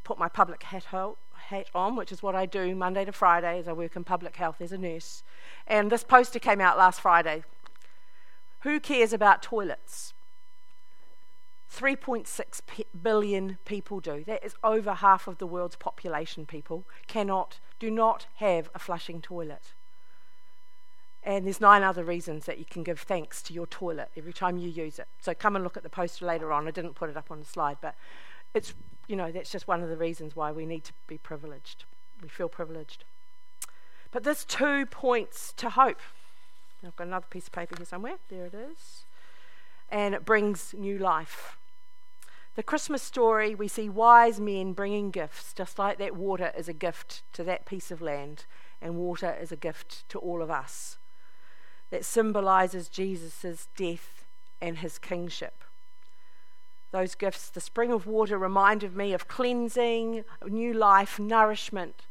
put 0.05 0.19
my 0.19 0.29
public 0.29 0.65
hat, 0.65 0.87
hat 1.35 1.67
on, 1.75 1.97
which 1.97 2.13
is 2.13 2.23
what 2.23 2.35
I 2.35 2.47
do 2.47 2.75
Monday 2.75 3.05
to 3.05 3.13
Friday 3.13 3.59
as 3.59 3.69
I 3.69 3.73
work 3.73 3.97
in 3.97 4.05
public 4.05 4.37
health 4.37 4.61
as 4.61 4.73
a 4.73 4.79
nurse. 4.79 5.23
And 5.67 5.91
this 5.91 6.05
poster 6.05 6.39
came 6.39 6.61
out 6.61 6.77
last 6.77 7.01
Friday. 7.01 7.45
Who 8.61 8.81
cares 8.81 9.13
about 9.13 9.43
toilets? 9.43 10.15
3.6 11.75 12.61
billion 13.03 13.59
people 13.65 14.01
do. 14.01 14.25
That 14.25 14.45
is 14.45 14.55
over 14.63 14.95
half 14.95 15.27
of 15.27 15.39
the 15.39 15.47
world's 15.47 15.77
population, 15.77 16.45
people 16.45 16.85
cannot, 17.07 17.61
do 17.83 17.91
not 17.91 18.27
have 18.37 18.71
a 18.77 18.79
flushing 18.79 19.21
toilet. 19.21 19.73
And 21.25 21.45
there's 21.45 21.61
nine 21.61 21.83
other 21.83 22.05
reasons 22.05 22.47
that 22.47 22.61
you 22.61 22.65
can 22.65 22.85
give 22.85 23.01
thanks 23.01 23.43
to 23.43 23.53
your 23.53 23.67
toilet 23.67 24.13
every 24.17 24.33
time 24.33 24.57
you 24.57 24.69
use 24.69 25.01
it. 25.01 25.09
So 25.21 25.35
come 25.35 25.57
and 25.57 25.65
look 25.65 25.77
at 25.77 25.83
the 25.83 25.89
poster 25.89 26.25
later 26.25 26.53
on. 26.53 26.69
I 26.69 26.71
didn't 26.71 26.95
put 26.95 27.11
it 27.11 27.17
up 27.17 27.33
on 27.33 27.41
the 27.41 27.45
slide, 27.45 27.79
but 27.81 27.97
it's, 28.55 28.75
you 29.09 29.17
know, 29.17 29.33
that's 29.33 29.51
just 29.51 29.67
one 29.67 29.83
of 29.83 29.89
the 29.89 29.97
reasons 29.97 30.37
why 30.37 30.53
we 30.53 30.65
need 30.65 30.85
to 30.85 30.93
be 31.09 31.19
privileged. 31.19 31.85
We 32.23 32.29
feel 32.29 32.49
privileged. 32.49 33.03
But 34.13 34.23
there's 34.23 34.45
two 34.45 34.87
points 34.87 35.53
to 35.55 35.71
hope. 35.71 36.03
I've 36.87 36.95
got 36.95 37.09
another 37.09 37.27
piece 37.29 37.47
of 37.47 37.53
paper 37.53 37.75
here 37.77 37.85
somewhere. 37.85 38.19
There 38.29 38.47
it 38.47 38.55
is. 38.55 39.07
And 39.91 40.15
it 40.15 40.25
brings 40.25 40.73
new 40.73 40.99
life. 40.99 41.59
The 42.55 42.63
Christmas 42.63 43.03
story, 43.03 43.55
we 43.55 43.67
see 43.67 43.89
wise 43.89 44.39
men 44.39 44.75
bringing 44.75 45.11
gifts, 45.11 45.55
just 45.55 45.79
like 45.79 45.97
that 45.97 46.15
water 46.15 46.53
is 46.55 46.69
a 46.69 46.75
gift 46.75 47.23
to 47.33 47.43
that 47.45 47.65
piece 47.65 47.91
of 47.91 48.03
land, 48.03 48.45
and 48.83 48.97
water 48.97 49.35
is 49.41 49.53
a 49.53 49.57
gift 49.57 50.07
to 50.11 50.19
all 50.19 50.43
of 50.43 50.51
us. 50.51 50.99
That 51.89 52.05
symbolizes 52.05 52.91
Jesus' 52.91 53.69
death 53.75 54.27
and 54.61 54.79
his 54.79 54.99
kingship. 54.99 55.65
Those 56.91 57.15
gifts, 57.15 57.49
the 57.49 57.61
spring 57.61 57.91
of 57.91 58.07
water 58.07 58.37
reminded 58.37 58.95
me 58.95 59.15
of 59.15 59.29
cleansing, 59.29 60.25
new 60.47 60.75
life, 60.75 61.19
nourishment, 61.19 62.03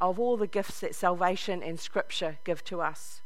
of 0.00 0.18
all 0.18 0.36
the 0.36 0.48
gifts 0.48 0.80
that 0.80 0.96
salvation 0.96 1.62
and 1.62 1.78
scripture 1.78 2.38
give 2.42 2.64
to 2.64 2.80
us. 2.80 3.22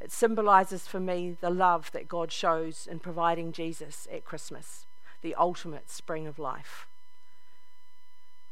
It 0.00 0.10
symbolizes 0.10 0.86
for 0.86 1.00
me 1.00 1.36
the 1.38 1.50
love 1.50 1.92
that 1.92 2.08
God 2.08 2.32
shows 2.32 2.86
in 2.90 2.98
providing 2.98 3.52
Jesus 3.52 4.08
at 4.10 4.24
Christmas 4.24 4.86
the 5.22 5.34
ultimate 5.34 5.90
spring 5.90 6.26
of 6.26 6.38
life. 6.38 6.86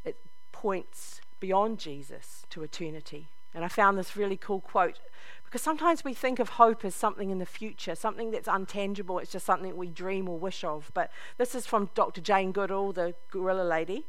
It 0.05 0.17
points 0.53 1.21
beyond 1.41 1.79
Jesus 1.79 2.45
to 2.51 2.63
eternity. 2.63 3.29
And 3.55 3.65
I 3.65 3.69
found 3.69 3.99
this 3.99 4.17
really 4.17 4.37
cool 4.37 4.61
quote 4.61 4.99
because 5.45 5.63
sometimes 5.63 6.05
we 6.05 6.13
think 6.13 6.39
of 6.41 6.51
hope 6.51 6.85
as 6.85 6.95
something 6.95 7.31
in 7.31 7.39
the 7.39 7.47
future, 7.47 7.95
something 7.95 8.33
that's 8.33 8.49
untangible, 8.49 9.23
it's 9.23 9.33
just 9.33 9.47
something 9.47 9.77
we 9.77 9.89
dream 9.89 10.29
or 10.29 10.39
wish 10.39 10.65
of. 10.65 10.91
But 10.93 11.11
this 11.39 11.55
is 11.55 11.67
from 11.67 11.89
Dr. 11.95 12.21
Jane 12.21 12.53
Goodall, 12.53 12.93
the 12.93 13.15
gorilla 13.31 13.63
lady. 13.63 14.07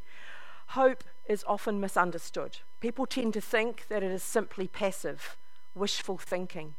Hope 0.70 1.04
is 1.28 1.46
often 1.48 1.80
misunderstood. 1.80 2.60
People 2.82 3.06
tend 3.06 3.34
to 3.36 3.42
think 3.42 3.88
that 3.88 4.04
it 4.04 4.12
is 4.12 4.24
simply 4.24 4.68
passive, 4.68 5.38
wishful 5.76 6.18
thinking. 6.18 6.74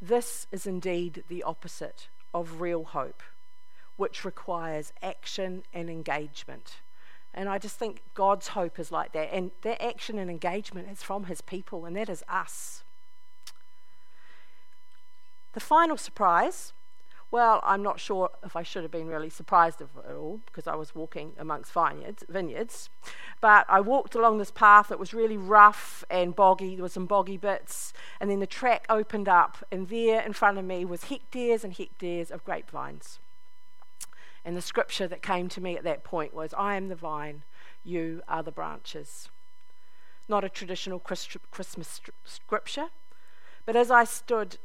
This 0.00 0.46
is 0.50 0.66
indeed 0.66 1.24
the 1.28 1.42
opposite 1.42 2.08
of 2.32 2.60
real 2.60 2.84
hope 2.84 3.22
which 3.96 4.24
requires 4.24 4.92
action 5.02 5.62
and 5.72 5.88
engagement. 5.90 6.76
And 7.34 7.48
I 7.48 7.58
just 7.58 7.78
think 7.78 8.02
God's 8.14 8.48
hope 8.48 8.78
is 8.78 8.92
like 8.92 9.12
that. 9.12 9.32
And 9.32 9.52
that 9.62 9.82
action 9.82 10.18
and 10.18 10.30
engagement 10.30 10.88
is 10.90 11.02
from 11.02 11.24
his 11.24 11.40
people, 11.40 11.84
and 11.84 11.96
that 11.96 12.08
is 12.08 12.22
us. 12.28 12.84
The 15.54 15.60
final 15.60 15.96
surprise 15.96 16.72
well, 17.32 17.60
I'm 17.64 17.82
not 17.82 17.98
sure 17.98 18.28
if 18.44 18.56
I 18.56 18.62
should 18.62 18.82
have 18.82 18.90
been 18.90 19.06
really 19.06 19.30
surprised 19.30 19.80
of 19.80 19.88
it 19.96 20.14
all 20.14 20.40
because 20.44 20.66
I 20.66 20.74
was 20.74 20.94
walking 20.94 21.32
amongst 21.38 21.72
vineyards, 21.72 22.22
vineyards. 22.28 22.90
But 23.40 23.64
I 23.70 23.80
walked 23.80 24.14
along 24.14 24.36
this 24.36 24.50
path 24.50 24.88
that 24.88 24.98
was 24.98 25.14
really 25.14 25.38
rough 25.38 26.04
and 26.10 26.36
boggy. 26.36 26.76
There 26.76 26.82
were 26.82 26.90
some 26.90 27.06
boggy 27.06 27.38
bits. 27.38 27.94
And 28.20 28.30
then 28.30 28.40
the 28.40 28.46
track 28.46 28.84
opened 28.90 29.30
up, 29.30 29.64
and 29.72 29.88
there 29.88 30.20
in 30.20 30.34
front 30.34 30.58
of 30.58 30.66
me 30.66 30.84
was 30.84 31.04
hectares 31.04 31.64
and 31.64 31.72
hectares 31.72 32.30
of 32.30 32.44
grapevines. 32.44 33.18
And 34.44 34.56
the 34.56 34.62
scripture 34.62 35.06
that 35.06 35.22
came 35.22 35.48
to 35.50 35.60
me 35.60 35.76
at 35.76 35.84
that 35.84 36.04
point 36.04 36.34
was 36.34 36.54
I 36.56 36.76
am 36.76 36.88
the 36.88 36.96
vine, 36.96 37.42
you 37.84 38.22
are 38.28 38.42
the 38.42 38.50
branches. 38.50 39.28
Not 40.28 40.44
a 40.44 40.48
traditional 40.48 40.98
Christmas 40.98 42.00
scripture, 42.24 42.86
but 43.64 43.76
as 43.76 43.90
I 43.90 44.04
stood 44.04 44.58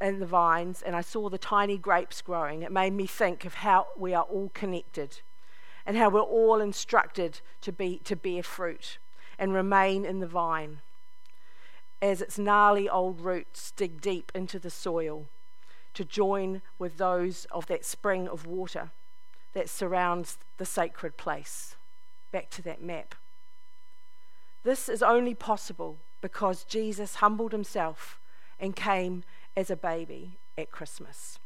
in 0.00 0.20
the 0.20 0.26
vines 0.26 0.82
and 0.82 0.94
I 0.94 1.00
saw 1.00 1.28
the 1.28 1.38
tiny 1.38 1.78
grapes 1.78 2.20
growing, 2.20 2.62
it 2.62 2.72
made 2.72 2.92
me 2.92 3.06
think 3.06 3.44
of 3.44 3.54
how 3.54 3.88
we 3.96 4.14
are 4.14 4.24
all 4.24 4.50
connected 4.54 5.20
and 5.84 5.96
how 5.96 6.10
we're 6.10 6.20
all 6.20 6.60
instructed 6.60 7.40
to, 7.62 7.72
be, 7.72 7.98
to 8.04 8.16
bear 8.16 8.42
fruit 8.42 8.98
and 9.38 9.52
remain 9.52 10.04
in 10.04 10.20
the 10.20 10.26
vine 10.26 10.80
as 12.02 12.20
its 12.20 12.38
gnarly 12.38 12.88
old 12.88 13.20
roots 13.20 13.72
dig 13.72 14.00
deep 14.00 14.30
into 14.34 14.58
the 14.58 14.70
soil 14.70 15.26
to 15.96 16.04
join 16.04 16.60
with 16.78 16.98
those 16.98 17.46
of 17.50 17.66
that 17.66 17.84
spring 17.84 18.28
of 18.28 18.46
water 18.46 18.90
that 19.54 19.70
surrounds 19.70 20.36
the 20.58 20.66
sacred 20.66 21.16
place. 21.16 21.74
Back 22.32 22.50
to 22.50 22.62
that 22.62 22.82
map. 22.82 23.14
This 24.62 24.90
is 24.90 25.02
only 25.02 25.34
possible 25.34 25.96
because 26.20 26.64
Jesus 26.64 27.16
humbled 27.16 27.52
himself 27.52 28.20
and 28.60 28.76
came 28.76 29.24
as 29.56 29.70
a 29.70 29.76
baby 29.76 30.36
at 30.58 30.70
Christmas 30.70 31.38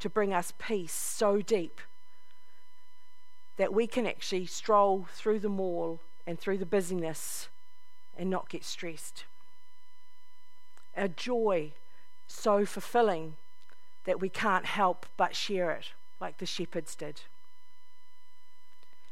to 0.00 0.10
bring 0.10 0.32
us 0.32 0.52
peace 0.58 0.92
so 0.92 1.40
deep 1.40 1.80
that 3.56 3.72
we 3.72 3.86
can 3.86 4.06
actually 4.06 4.46
stroll 4.46 5.06
through 5.12 5.38
the 5.38 5.48
mall 5.48 6.00
and 6.26 6.40
through 6.40 6.58
the 6.58 6.66
busyness 6.66 7.48
and 8.16 8.28
not 8.28 8.48
get 8.48 8.64
stressed. 8.64 9.26
Our 10.96 11.08
joy 11.08 11.72
so 12.28 12.64
fulfilling 12.64 13.34
that 14.04 14.20
we 14.20 14.28
can't 14.28 14.66
help 14.66 15.06
but 15.16 15.34
share 15.34 15.70
it 15.72 15.92
like 16.20 16.38
the 16.38 16.46
shepherds 16.46 16.94
did. 16.94 17.22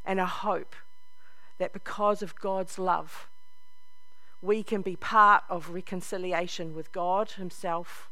And 0.04 0.20
a 0.20 0.26
hope 0.26 0.76
that 1.58 1.72
because 1.72 2.22
of 2.22 2.36
God's 2.36 2.78
love, 2.78 3.28
we 4.40 4.62
can 4.62 4.82
be 4.82 4.94
part 4.94 5.42
of 5.48 5.70
reconciliation 5.70 6.74
with 6.74 6.92
God 6.92 7.32
Himself 7.32 8.10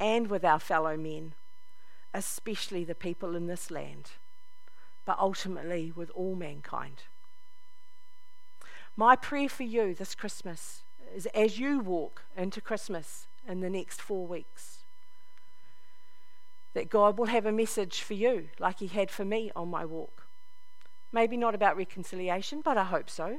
and 0.00 0.28
with 0.28 0.44
our 0.44 0.58
fellow 0.58 0.96
men, 0.96 1.34
especially 2.12 2.84
the 2.84 2.94
people 2.94 3.36
in 3.36 3.46
this 3.46 3.70
land, 3.70 4.12
but 5.04 5.18
ultimately 5.18 5.92
with 5.94 6.10
all 6.10 6.34
mankind. 6.34 7.04
My 8.96 9.14
prayer 9.14 9.48
for 9.48 9.62
you 9.62 9.94
this 9.94 10.14
Christmas 10.14 10.82
is 11.14 11.26
as 11.26 11.58
you 11.58 11.80
walk 11.80 12.24
into 12.36 12.60
Christmas 12.60 13.26
in 13.48 13.60
the 13.60 13.70
next 13.70 14.00
four 14.00 14.26
weeks, 14.26 14.78
that 16.74 16.90
God 16.90 17.18
will 17.18 17.26
have 17.26 17.46
a 17.46 17.52
message 17.52 18.02
for 18.02 18.14
you 18.14 18.48
like 18.58 18.80
He 18.80 18.86
had 18.86 19.10
for 19.10 19.24
me 19.24 19.50
on 19.56 19.68
my 19.68 19.84
walk. 19.84 20.26
Maybe 21.12 21.36
not 21.36 21.54
about 21.54 21.76
reconciliation, 21.76 22.60
but 22.60 22.76
I 22.76 22.84
hope 22.84 23.08
so. 23.08 23.38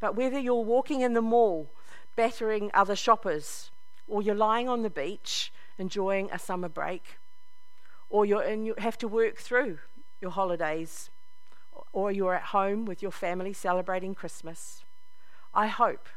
But 0.00 0.16
whether 0.16 0.38
you're 0.38 0.64
walking 0.64 1.02
in 1.02 1.14
the 1.14 1.22
mall, 1.22 1.70
battering 2.16 2.70
other 2.74 2.96
shoppers, 2.96 3.70
or 4.08 4.22
you're 4.22 4.34
lying 4.34 4.68
on 4.68 4.82
the 4.82 4.90
beach 4.90 5.52
enjoying 5.78 6.28
a 6.32 6.38
summer 6.38 6.68
break, 6.68 7.18
or 8.10 8.24
you're 8.24 8.42
in, 8.42 8.64
you 8.64 8.74
have 8.78 8.98
to 8.98 9.08
work 9.08 9.38
through 9.38 9.78
your 10.20 10.30
holidays, 10.30 11.10
or 11.92 12.10
you're 12.10 12.34
at 12.34 12.44
home 12.44 12.84
with 12.84 13.02
your 13.02 13.12
family 13.12 13.52
celebrating 13.52 14.14
Christmas, 14.14 14.84
I 15.54 15.68
hope 15.68 16.08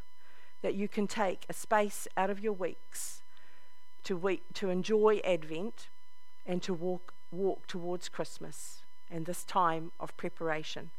that 0.61 0.75
you 0.75 0.87
can 0.87 1.07
take 1.07 1.45
a 1.49 1.53
space 1.53 2.07
out 2.17 2.29
of 2.29 2.39
your 2.39 2.53
weeks 2.53 3.21
to, 4.03 4.39
to 4.53 4.69
enjoy 4.69 5.19
Advent 5.23 5.87
and 6.45 6.61
to 6.63 6.73
walk, 6.73 7.13
walk 7.31 7.67
towards 7.67 8.09
Christmas 8.09 8.83
and 9.11 9.25
this 9.25 9.43
time 9.43 9.91
of 9.99 10.15
preparation. 10.17 10.91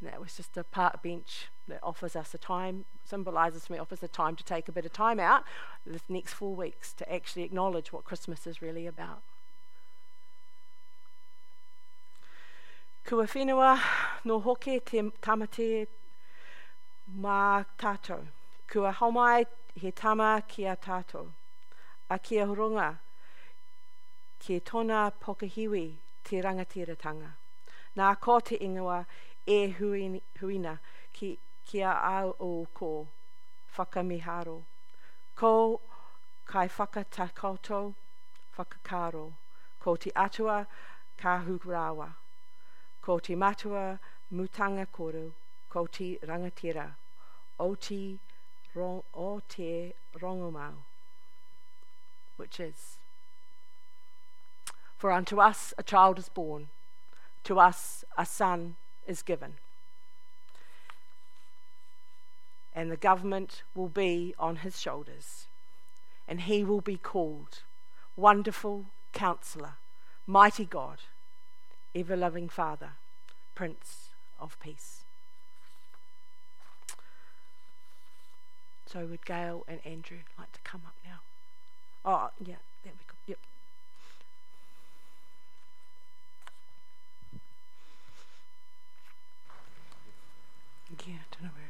And 0.00 0.10
that 0.10 0.20
was 0.20 0.36
just 0.36 0.56
a 0.56 0.64
park 0.64 1.02
bench 1.02 1.48
that 1.68 1.80
offers 1.82 2.14
us 2.14 2.34
a 2.34 2.38
time, 2.38 2.84
symbolizes 3.04 3.64
to 3.64 3.72
me, 3.72 3.78
offers 3.78 4.02
a 4.02 4.08
time 4.08 4.36
to 4.36 4.44
take 4.44 4.68
a 4.68 4.72
bit 4.72 4.84
of 4.84 4.92
time 4.92 5.18
out 5.18 5.44
this 5.84 6.02
next 6.08 6.34
four 6.34 6.54
weeks 6.54 6.92
to 6.94 7.12
actually 7.12 7.42
acknowledge 7.42 7.92
what 7.92 8.04
Christmas 8.04 8.46
is 8.46 8.62
really 8.62 8.86
about. 8.86 9.22
Kua 13.04 13.26
whenua 13.26 13.80
no 14.24 14.40
hoke 14.40 14.84
te 14.84 15.00
tamate 15.22 15.86
mā 17.10 17.64
tātou. 17.78 18.26
Kua 18.66 18.92
homai 18.92 19.46
he 19.74 19.90
tama 19.92 20.42
ki 20.48 20.66
a 20.66 20.76
tātou. 20.76 21.30
A 22.10 22.18
kia 22.18 22.46
hurunga 22.46 22.98
ki 24.38 24.60
tōna 24.60 25.12
pokahiwi 25.20 25.84
te 26.24 26.42
rangatiratanga. 26.42 27.30
Nā 27.96 28.10
ko 28.20 28.40
te 28.40 28.58
ingoa 28.58 29.04
e 29.46 29.72
huini, 29.78 30.22
huina 30.40 30.78
ki, 31.12 31.38
ki 31.64 31.82
a 31.82 31.94
au 32.18 32.34
o 32.40 32.66
ko 32.74 33.08
whakamiharo. 33.76 34.62
Ko 35.34 35.80
kai 36.44 36.68
whakatakoto 36.68 37.94
whakakaro. 38.58 39.32
Ko 39.80 39.96
te 39.96 40.10
atua 40.16 40.66
ka 41.16 41.40
hukurawa 41.46 42.14
ko 43.06 43.20
te 43.20 43.36
matua 43.36 44.00
mutanga 44.34 44.84
koru, 44.96 45.30
rangatira, 45.84 46.94
o 47.58 47.74
te, 47.74 48.18
rong, 48.74 49.02
o 49.14 49.40
te 49.48 49.94
rongomau, 50.20 50.72
which 52.36 52.60
is, 52.60 52.98
For 54.96 55.12
unto 55.12 55.40
us 55.40 55.74
a 55.76 55.82
child 55.82 56.18
is 56.18 56.28
born, 56.28 56.68
to 57.44 57.58
us 57.58 58.04
a 58.16 58.24
son 58.24 58.76
is 59.06 59.22
given. 59.22 59.54
And 62.74 62.90
the 62.90 62.96
government 62.96 63.62
will 63.74 63.88
be 63.88 64.34
on 64.38 64.56
his 64.56 64.80
shoulders, 64.80 65.46
and 66.28 66.42
he 66.42 66.64
will 66.64 66.80
be 66.80 66.96
called 66.96 67.62
Wonderful 68.16 68.86
Counselor, 69.12 69.74
Mighty 70.26 70.64
God 70.64 70.98
ever 71.96 72.14
loving 72.14 72.46
Father, 72.46 72.90
Prince 73.54 74.10
of 74.38 74.60
Peace. 74.60 75.05
So 78.86 79.04
would 79.06 79.24
Gail 79.26 79.64
and 79.66 79.84
Andrew 79.84 80.18
like 80.38 80.52
to 80.52 80.60
come 80.62 80.82
up 80.86 80.94
now? 81.04 81.18
Oh, 82.04 82.30
yeah, 82.38 82.54
there 82.84 82.92
we 82.96 83.04
go. 83.04 83.14
Yep. 83.26 83.38
Yeah, 91.04 91.14
I 91.14 91.34
don't 91.34 91.42
know 91.42 91.50
where. 91.54 91.65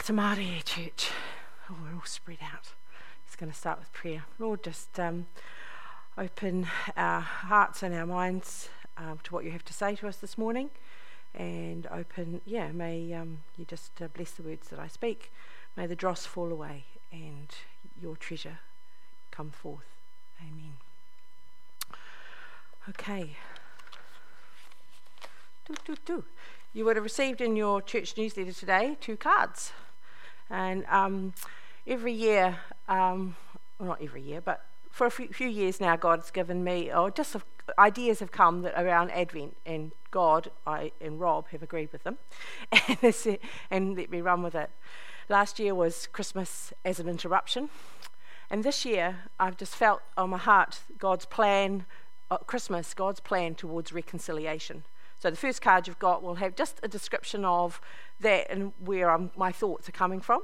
Atamare 0.00 0.64
Church. 0.64 1.10
Oh, 1.68 1.76
we're 1.82 1.94
all 1.94 2.06
spread 2.06 2.38
out. 2.42 2.72
It's 3.26 3.36
going 3.36 3.52
to 3.52 3.56
start 3.56 3.78
with 3.78 3.92
prayer. 3.92 4.24
Lord, 4.38 4.62
just 4.62 4.98
um, 4.98 5.26
open 6.16 6.68
our 6.96 7.20
hearts 7.20 7.82
and 7.82 7.94
our 7.94 8.06
minds 8.06 8.70
um, 8.96 9.18
to 9.24 9.34
what 9.34 9.44
you 9.44 9.50
have 9.50 9.64
to 9.66 9.74
say 9.74 9.94
to 9.96 10.08
us 10.08 10.16
this 10.16 10.38
morning. 10.38 10.70
And 11.34 11.86
open, 11.92 12.40
yeah, 12.46 12.72
may 12.72 13.12
um, 13.12 13.40
you 13.58 13.66
just 13.66 14.00
uh, 14.00 14.08
bless 14.08 14.30
the 14.30 14.42
words 14.42 14.68
that 14.68 14.78
I 14.78 14.88
speak. 14.88 15.30
May 15.76 15.86
the 15.86 15.94
dross 15.94 16.24
fall 16.24 16.50
away 16.50 16.84
and 17.12 17.54
your 18.00 18.16
treasure 18.16 18.60
come 19.30 19.50
forth. 19.50 19.98
Amen. 20.40 20.76
Okay. 22.88 23.36
Do, 25.66 25.74
do, 25.84 25.94
do. 26.06 26.24
You 26.72 26.86
would 26.86 26.96
have 26.96 27.04
received 27.04 27.42
in 27.42 27.54
your 27.54 27.82
church 27.82 28.16
newsletter 28.16 28.54
today 28.54 28.96
two 28.98 29.18
cards. 29.18 29.72
And 30.50 30.84
um, 30.86 31.32
every 31.86 32.12
year, 32.12 32.58
um, 32.88 33.36
well, 33.78 33.88
not 33.88 34.02
every 34.02 34.22
year, 34.22 34.40
but 34.40 34.64
for 34.90 35.06
a 35.06 35.10
few, 35.10 35.48
years 35.48 35.80
now, 35.80 35.96
God's 35.96 36.30
given 36.30 36.64
me, 36.64 36.92
or 36.92 37.10
just 37.10 37.36
ideas 37.78 38.18
have 38.18 38.32
come 38.32 38.62
that 38.62 38.74
around 38.76 39.10
Advent, 39.12 39.56
and 39.64 39.92
God 40.10 40.50
I, 40.66 40.92
and 41.00 41.20
Rob 41.20 41.48
have 41.48 41.62
agreed 41.62 41.92
with 41.92 42.02
them, 42.02 42.18
and, 42.72 43.38
and 43.70 43.96
let 43.96 44.10
me 44.10 44.20
run 44.20 44.42
with 44.42 44.54
it. 44.54 44.70
Last 45.28 45.60
year 45.60 45.74
was 45.74 46.08
Christmas 46.08 46.72
as 46.84 46.98
an 46.98 47.08
interruption, 47.08 47.70
and 48.50 48.64
this 48.64 48.84
year 48.84 49.20
I've 49.38 49.56
just 49.56 49.76
felt 49.76 50.02
on 50.16 50.30
my 50.30 50.38
heart 50.38 50.80
God's 50.98 51.24
plan, 51.24 51.86
uh, 52.30 52.38
Christmas, 52.38 52.92
God's 52.92 53.20
plan 53.20 53.54
towards 53.54 53.92
reconciliation. 53.92 54.84
So 55.20 55.30
the 55.30 55.36
first 55.36 55.60
card 55.60 55.86
you've 55.86 55.98
got 55.98 56.22
will 56.22 56.36
have 56.36 56.56
just 56.56 56.80
a 56.82 56.88
description 56.88 57.44
of 57.44 57.80
that 58.20 58.50
and 58.50 58.72
where 58.80 59.10
I'm, 59.10 59.30
my 59.36 59.52
thoughts 59.52 59.88
are 59.88 59.92
coming 59.92 60.20
from. 60.20 60.42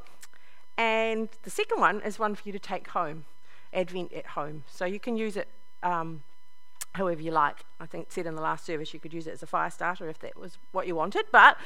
And 0.76 1.30
the 1.42 1.50
second 1.50 1.80
one 1.80 2.02
is 2.02 2.18
one 2.18 2.34
for 2.34 2.42
you 2.44 2.52
to 2.52 2.58
take 2.58 2.88
home, 2.88 3.24
Advent 3.72 4.12
at 4.12 4.26
home. 4.26 4.64
So 4.70 4.84
you 4.84 5.00
can 5.00 5.16
use 5.16 5.38
it 5.38 5.48
um, 5.82 6.22
however 6.92 7.22
you 7.22 7.30
like. 7.30 7.64
I 7.80 7.86
think 7.86 8.12
said 8.12 8.26
in 8.26 8.34
the 8.34 8.42
last 8.42 8.66
service 8.66 8.92
you 8.92 9.00
could 9.00 9.14
use 9.14 9.26
it 9.26 9.32
as 9.32 9.42
a 9.42 9.46
fire 9.46 9.70
starter 9.70 10.10
if 10.10 10.18
that 10.18 10.38
was 10.38 10.58
what 10.72 10.86
you 10.86 10.94
wanted. 10.94 11.24
But 11.32 11.56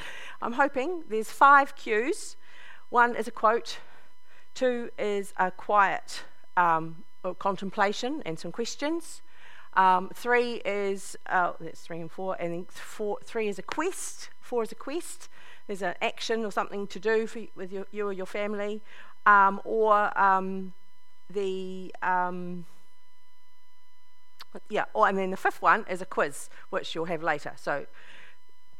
I'm 0.41 0.53
hoping 0.53 1.03
there's 1.09 1.29
five 1.29 1.75
cues. 1.75 2.37
One 2.89 3.17
is 3.17 3.27
a 3.27 3.31
quote, 3.31 3.79
two 4.53 4.89
is 4.97 5.33
a 5.35 5.51
quiet 5.51 6.23
um, 6.55 7.03
contemplation 7.39 8.23
and 8.25 8.39
some 8.39 8.53
questions. 8.53 9.21
Um, 9.73 10.09
three 10.13 10.55
is 10.65 11.15
uh, 11.27 11.53
that's 11.59 11.81
three 11.81 12.01
and 12.01 12.11
four, 12.11 12.35
and 12.39 12.53
then 12.53 12.65
four, 12.69 13.19
three 13.23 13.47
is 13.47 13.57
a 13.57 13.63
quest. 13.63 14.29
Four 14.39 14.63
is 14.63 14.71
a 14.71 14.75
quest. 14.75 15.29
There's 15.67 15.81
an 15.81 15.95
action 16.01 16.43
or 16.43 16.51
something 16.51 16.87
to 16.87 16.99
do 16.99 17.27
for, 17.27 17.41
with 17.55 17.71
your, 17.71 17.85
you 17.91 18.07
or 18.07 18.13
your 18.13 18.25
family, 18.25 18.81
um, 19.25 19.61
or 19.63 20.17
um, 20.19 20.73
the 21.29 21.95
um, 22.01 22.65
yeah, 24.69 24.85
or 24.93 25.07
and 25.07 25.17
then 25.17 25.31
the 25.31 25.37
fifth 25.37 25.61
one 25.61 25.85
is 25.89 26.01
a 26.01 26.05
quiz, 26.05 26.49
which 26.69 26.93
you'll 26.93 27.05
have 27.05 27.23
later. 27.23 27.53
So 27.55 27.85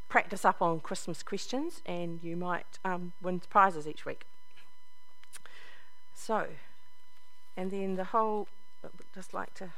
practice 0.10 0.44
up 0.44 0.62
on 0.62 0.82
Christmas 0.82 1.24
questions, 1.24 1.82
and 1.86 2.22
you 2.22 2.36
might 2.36 2.80
um, 2.84 3.14
win 3.22 3.42
prizes 3.50 3.88
each 3.88 4.06
week. 4.06 4.26
So, 6.14 6.48
and 7.56 7.72
then 7.72 7.96
the 7.96 8.04
whole, 8.04 8.48
just 9.16 9.34
like 9.34 9.54
to 9.56 9.72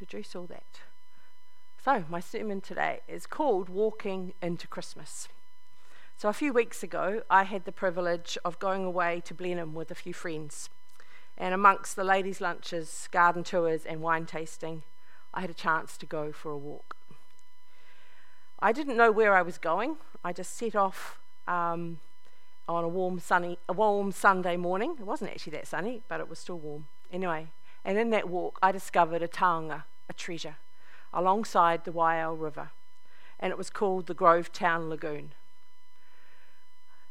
introduce 0.00 0.34
all 0.34 0.46
that. 0.46 0.80
So, 1.84 2.04
my 2.08 2.20
sermon 2.20 2.60
today 2.60 3.00
is 3.06 3.26
called 3.26 3.68
Walking 3.68 4.32
into 4.40 4.66
Christmas. 4.66 5.28
So, 6.16 6.28
a 6.28 6.32
few 6.32 6.52
weeks 6.54 6.82
ago, 6.82 7.22
I 7.28 7.44
had 7.44 7.64
the 7.64 7.72
privilege 7.72 8.38
of 8.44 8.58
going 8.58 8.84
away 8.84 9.22
to 9.26 9.34
Blenheim 9.34 9.74
with 9.74 9.90
a 9.90 9.94
few 9.94 10.14
friends. 10.14 10.70
And 11.36 11.52
amongst 11.52 11.96
the 11.96 12.04
ladies' 12.04 12.40
lunches, 12.40 13.08
garden 13.12 13.44
tours, 13.44 13.84
and 13.84 14.00
wine 14.00 14.24
tasting, 14.24 14.82
I 15.34 15.42
had 15.42 15.50
a 15.50 15.54
chance 15.54 15.96
to 15.98 16.06
go 16.06 16.32
for 16.32 16.50
a 16.50 16.58
walk. 16.58 16.96
I 18.58 18.72
didn't 18.72 18.96
know 18.96 19.10
where 19.10 19.34
I 19.34 19.42
was 19.42 19.58
going. 19.58 19.96
I 20.24 20.32
just 20.32 20.56
set 20.56 20.74
off 20.74 21.18
um, 21.46 21.98
on 22.68 22.84
a 22.84 22.88
warm, 22.88 23.20
sunny, 23.20 23.58
a 23.68 23.74
warm 23.74 24.12
Sunday 24.12 24.56
morning. 24.56 24.96
It 24.98 25.06
wasn't 25.06 25.30
actually 25.30 25.52
that 25.52 25.66
sunny, 25.66 26.02
but 26.08 26.20
it 26.20 26.28
was 26.28 26.38
still 26.38 26.58
warm. 26.58 26.86
Anyway, 27.12 27.48
and 27.84 27.98
in 27.98 28.10
that 28.10 28.28
walk, 28.28 28.58
I 28.62 28.72
discovered 28.72 29.22
a 29.22 29.28
taonga, 29.28 29.84
a 30.08 30.12
treasure, 30.12 30.56
alongside 31.12 31.84
the 31.84 31.92
Wairau 31.92 32.38
River, 32.38 32.70
and 33.38 33.50
it 33.50 33.58
was 33.58 33.70
called 33.70 34.06
the 34.06 34.14
Grovetown 34.14 34.88
Lagoon. 34.88 35.32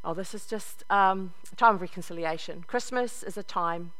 Oh, 0.04 0.14
this 0.14 0.34
is 0.34 0.46
just 0.46 0.84
um, 0.90 1.34
a 1.52 1.56
time 1.56 1.76
of 1.76 1.82
reconciliation. 1.82 2.64
Christmas 2.68 3.24
is 3.24 3.38
a 3.38 3.44
time 3.44 3.92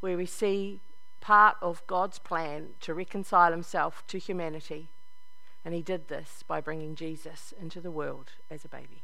where 0.00 0.16
we 0.16 0.26
see 0.26 0.80
part 1.20 1.56
of 1.60 1.86
God's 1.86 2.18
plan 2.18 2.70
to 2.80 2.94
reconcile 2.94 3.50
himself 3.50 4.04
to 4.08 4.18
humanity, 4.18 4.88
and 5.64 5.74
he 5.74 5.82
did 5.82 6.08
this 6.08 6.42
by 6.46 6.60
bringing 6.60 6.94
Jesus 6.94 7.52
into 7.60 7.80
the 7.80 7.90
world 7.90 8.32
as 8.50 8.64
a 8.64 8.68
baby. 8.68 9.02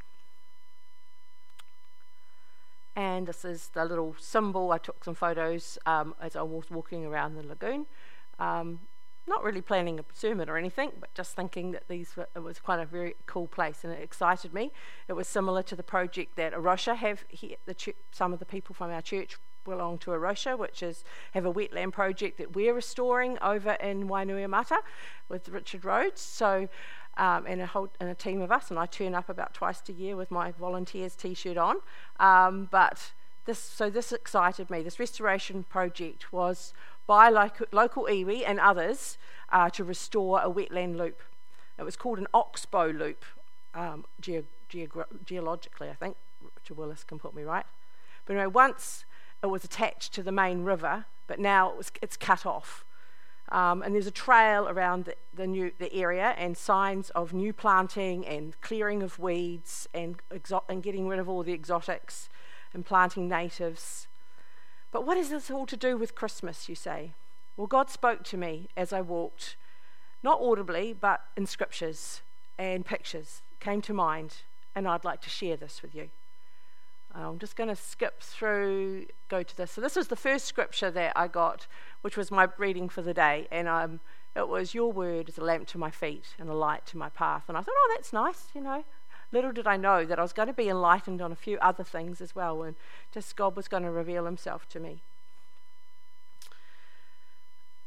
And 2.97 3.27
this 3.27 3.45
is 3.45 3.69
the 3.75 3.85
little 3.85 4.15
symbol. 4.19 4.71
I 4.71 4.79
took 4.79 5.05
some 5.05 5.15
photos 5.15 5.79
um, 5.85 6.15
as 6.21 6.37
I 6.37 6.43
was 6.43 6.71
walking 6.71 7.05
around 7.05 7.35
the 7.35 7.47
lagoon. 7.47 7.87
Um, 8.39 8.81
not 9.27 9.43
really 9.43 9.63
planning 9.63 9.99
a 9.99 10.05
sermon 10.13 10.51
or 10.51 10.57
anything, 10.57 10.93
but 11.01 11.13
just 11.15 11.35
thinking 11.35 11.73
that 11.73 11.89
these 11.89 12.17
were, 12.17 12.29
it 12.37 12.41
was 12.41 12.59
quite 12.59 12.79
a 12.79 12.85
very 12.85 13.15
cool 13.27 13.47
place 13.47 13.83
and 13.83 13.93
it 13.93 14.03
excited 14.03 14.53
me. 14.53 14.71
It 15.09 15.15
was 15.15 15.27
similar 15.27 15.63
to 15.63 15.77
the 15.77 15.83
project 15.83 16.37
that 16.37 16.53
A 16.53 16.61
Rocha 16.61 16.95
have 16.95 17.25
here. 17.29 17.57
The 17.65 17.75
ch- 17.75 17.97
some 18.13 18.33
of 18.33 18.39
the 18.39 18.45
people 18.45 18.75
from 18.75 18.91
our 18.91 19.01
church 19.01 19.39
belong 19.65 19.97
to 19.99 20.13
A 20.13 20.19
Rocha, 20.19 20.57
which 20.59 20.83
is 20.83 21.05
have 21.33 21.47
a 21.47 21.53
wetland 21.53 21.93
project 21.93 22.37
that 22.37 22.55
we're 22.55 22.75
restoring 22.75 23.39
over 23.41 23.73
in 23.73 24.09
Wainuiomata 24.09 24.79
with 25.29 25.49
Richard 25.49 25.87
Rhodes. 25.87 26.21
So 26.21 26.69
um, 27.17 27.45
and, 27.47 27.61
a 27.61 27.67
whole, 27.67 27.89
and 28.01 28.09
a 28.09 28.15
team 28.15 28.41
of 28.41 28.51
us, 28.51 28.71
and 28.71 28.79
I 28.79 28.87
turn 28.87 29.15
up 29.15 29.29
about 29.29 29.55
twice 29.55 29.83
a 29.89 29.93
year 29.93 30.17
with 30.17 30.31
my 30.31 30.53
volunteers 30.53 31.15
T-shirt 31.15 31.57
on. 31.57 31.77
Um, 32.19 32.69
but 32.71 33.13
this, 33.47 33.59
so 33.59 33.91
this 33.91 34.13
excited 34.13 34.71
me. 34.71 34.83
This 34.83 34.99
restoration 34.99 35.65
project 35.65 36.33
was 36.33 36.73
by 37.07 37.29
local, 37.29 37.67
local 37.73 38.05
iwi 38.05 38.43
and 38.47 38.59
others 38.59 39.19
uh, 39.51 39.71
to 39.71 39.85
restore 39.85 40.41
a 40.41 40.51
wetland 40.51 40.97
loop. 40.97 41.21
It 41.79 41.83
was 41.83 41.97
called 41.97 42.19
an 42.19 42.27
oxbow 42.33 42.87
loop, 42.87 43.25
um, 43.75 44.05
ge- 44.21 44.45
geologically, 45.25 45.91
I 45.91 45.95
think. 45.95 46.17
Richard 46.57 46.77
Willis 46.77 47.05
can 47.05 47.19
put 47.19 47.35
me 47.35 47.43
right. 47.43 47.67
But 48.25 48.37
anyway, 48.37 48.47
once 48.47 49.05
it 49.43 49.47
was 49.47 49.65
attached 49.65 50.15
to 50.15 50.23
the 50.23 50.33
main 50.33 50.65
river, 50.65 51.05
but 51.27 51.39
now 51.39 51.71
it 51.71 51.77
was, 51.77 51.93
it's 52.01 52.17
cut 52.17 52.47
off. 52.47 52.85
Um, 53.51 53.83
and 53.83 53.95
there's 53.95 54.07
a 54.07 54.11
trail 54.11 54.69
around 54.69 55.05
the, 55.05 55.15
the, 55.35 55.47
new, 55.47 55.71
the 55.79 55.93
area 55.93 56.35
and 56.39 56.57
signs 56.57 57.11
of 57.11 57.33
new 57.33 57.53
planting 57.53 58.27
and 58.27 58.59
clearing 58.61 59.03
of 59.03 59.19
weeds 59.19 59.87
and, 59.93 60.17
exo- 60.31 60.65
and 60.69 60.83
getting 60.83 61.09
rid 61.09 61.19
of 61.19 61.29
all 61.29 61.43
the 61.43 61.53
exotics 61.53 62.29
and 62.73 62.87
planting 62.87 63.29
natives. 63.29 64.09
But 64.91 65.07
what 65.07 65.17
is 65.17 65.31
this 65.31 65.51
all 65.51 65.67
to 65.67 65.77
do 65.77 65.97
with 65.97 66.15
Christmas, 66.15 66.69
you 66.69 66.75
say? 66.75 67.13
Well, 67.57 67.67
God 67.67 67.91
spoke 67.91 68.25
to 68.25 68.37
me 68.37 68.69
as 68.77 68.93
I 68.93 69.01
walked, 69.01 69.57
not 70.23 70.41
audibly, 70.41 70.93
but 70.93 71.21
in 71.37 71.47
scriptures 71.47 72.23
and 72.59 72.85
pictures 72.85 73.43
came 73.61 73.81
to 73.83 73.93
mind, 73.93 74.39
and 74.75 74.89
I'd 74.89 75.05
like 75.05 75.21
to 75.23 75.31
share 75.31 75.57
this 75.57 75.83
with 75.83 75.95
you. 75.95 76.11
I'm 77.15 77.39
just 77.39 77.55
going 77.55 77.69
to 77.69 77.77
skip 77.77 78.21
through, 78.23 79.07
go 79.29 79.43
to 79.43 79.57
this. 79.57 79.71
So, 79.73 79.81
this 79.81 79.95
was 79.95 80.09
the 80.09 80.17
first 80.17 80.47
scripture 80.47 80.91
that 80.91 81.13
I 81.15 81.29
got, 81.29 81.67
which 82.03 82.17
was 82.17 82.31
my 82.31 82.49
reading 82.59 82.89
for 82.89 83.03
the 83.03 83.15
day. 83.15 83.47
And 83.53 83.69
um, 83.69 84.01
it 84.35 84.49
was, 84.49 84.75
Your 84.75 84.93
word 84.93 85.29
is 85.29 85.39
a 85.39 85.45
lamp 85.45 85.69
to 85.69 85.79
my 85.79 85.91
feet 85.91 86.35
and 86.39 86.49
a 86.49 86.55
light 86.55 86.87
to 86.87 86.99
my 86.99 87.09
path. 87.09 87.45
And 87.49 87.57
I 87.57 87.61
thought, 87.61 87.75
Oh, 87.77 87.95
that's 87.95 88.13
nice, 88.13 88.49
you 88.55 88.61
know. 88.61 88.85
Little 89.31 89.53
did 89.53 89.67
I 89.67 89.77
know 89.77 90.05
that 90.05 90.19
I 90.19 90.23
was 90.23 90.33
going 90.33 90.49
to 90.49 90.55
be 90.55 90.69
enlightened 90.69 91.21
on 91.21 91.33
a 91.33 91.37
few 91.37 91.59
other 91.59 91.85
things 91.85 92.21
as 92.21 92.35
well, 92.35 92.63
and 92.63 92.77
just 93.13 93.37
God 93.37 93.57
was 93.57 93.69
going 93.69 93.83
to 93.85 93.91
reveal 93.91 94.25
Himself 94.25 94.69
to 94.71 94.81
me. 94.81 95.03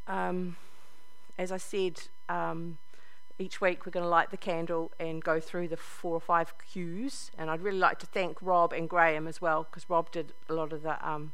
Um, 0.08 0.56
as 1.38 1.52
I 1.52 1.58
said, 1.58 2.02
um, 2.30 2.78
each 3.40 3.62
week 3.62 3.86
we're 3.86 3.92
going 3.92 4.04
to 4.04 4.10
light 4.10 4.32
the 4.32 4.38
candle 4.38 4.92
and 5.00 5.24
go 5.24 5.40
through 5.40 5.68
the 5.68 5.78
four 5.78 6.14
or 6.14 6.20
five 6.20 6.54
cues. 6.58 7.32
And 7.38 7.50
I'd 7.50 7.62
really 7.62 7.78
like 7.78 8.00
to 8.00 8.06
thank 8.06 8.42
Rob 8.42 8.74
and 8.74 8.90
Graham 8.90 9.28
as 9.28 9.42
well, 9.42 9.64
because 9.64 9.90
Rob 9.90 10.12
did 10.12 10.34
a 10.50 10.54
lot 10.54 10.74
of 10.74 10.82
the 10.84 11.08
um, 11.08 11.34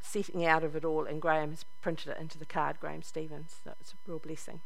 setting 0.00 0.44
out 0.44 0.64
of 0.64 0.76
it 0.76 0.84
all, 0.84 1.04
and 1.04 1.20
Graham 1.20 1.50
has 1.50 1.64
printed 1.80 2.08
it 2.08 2.18
into 2.20 2.38
the 2.38 2.46
card, 2.46 2.78
Graham 2.80 3.02
Stevens. 3.02 3.56
That's 3.64 3.92
a 3.92 3.96
real 4.06 4.18
blessing. 4.18 4.60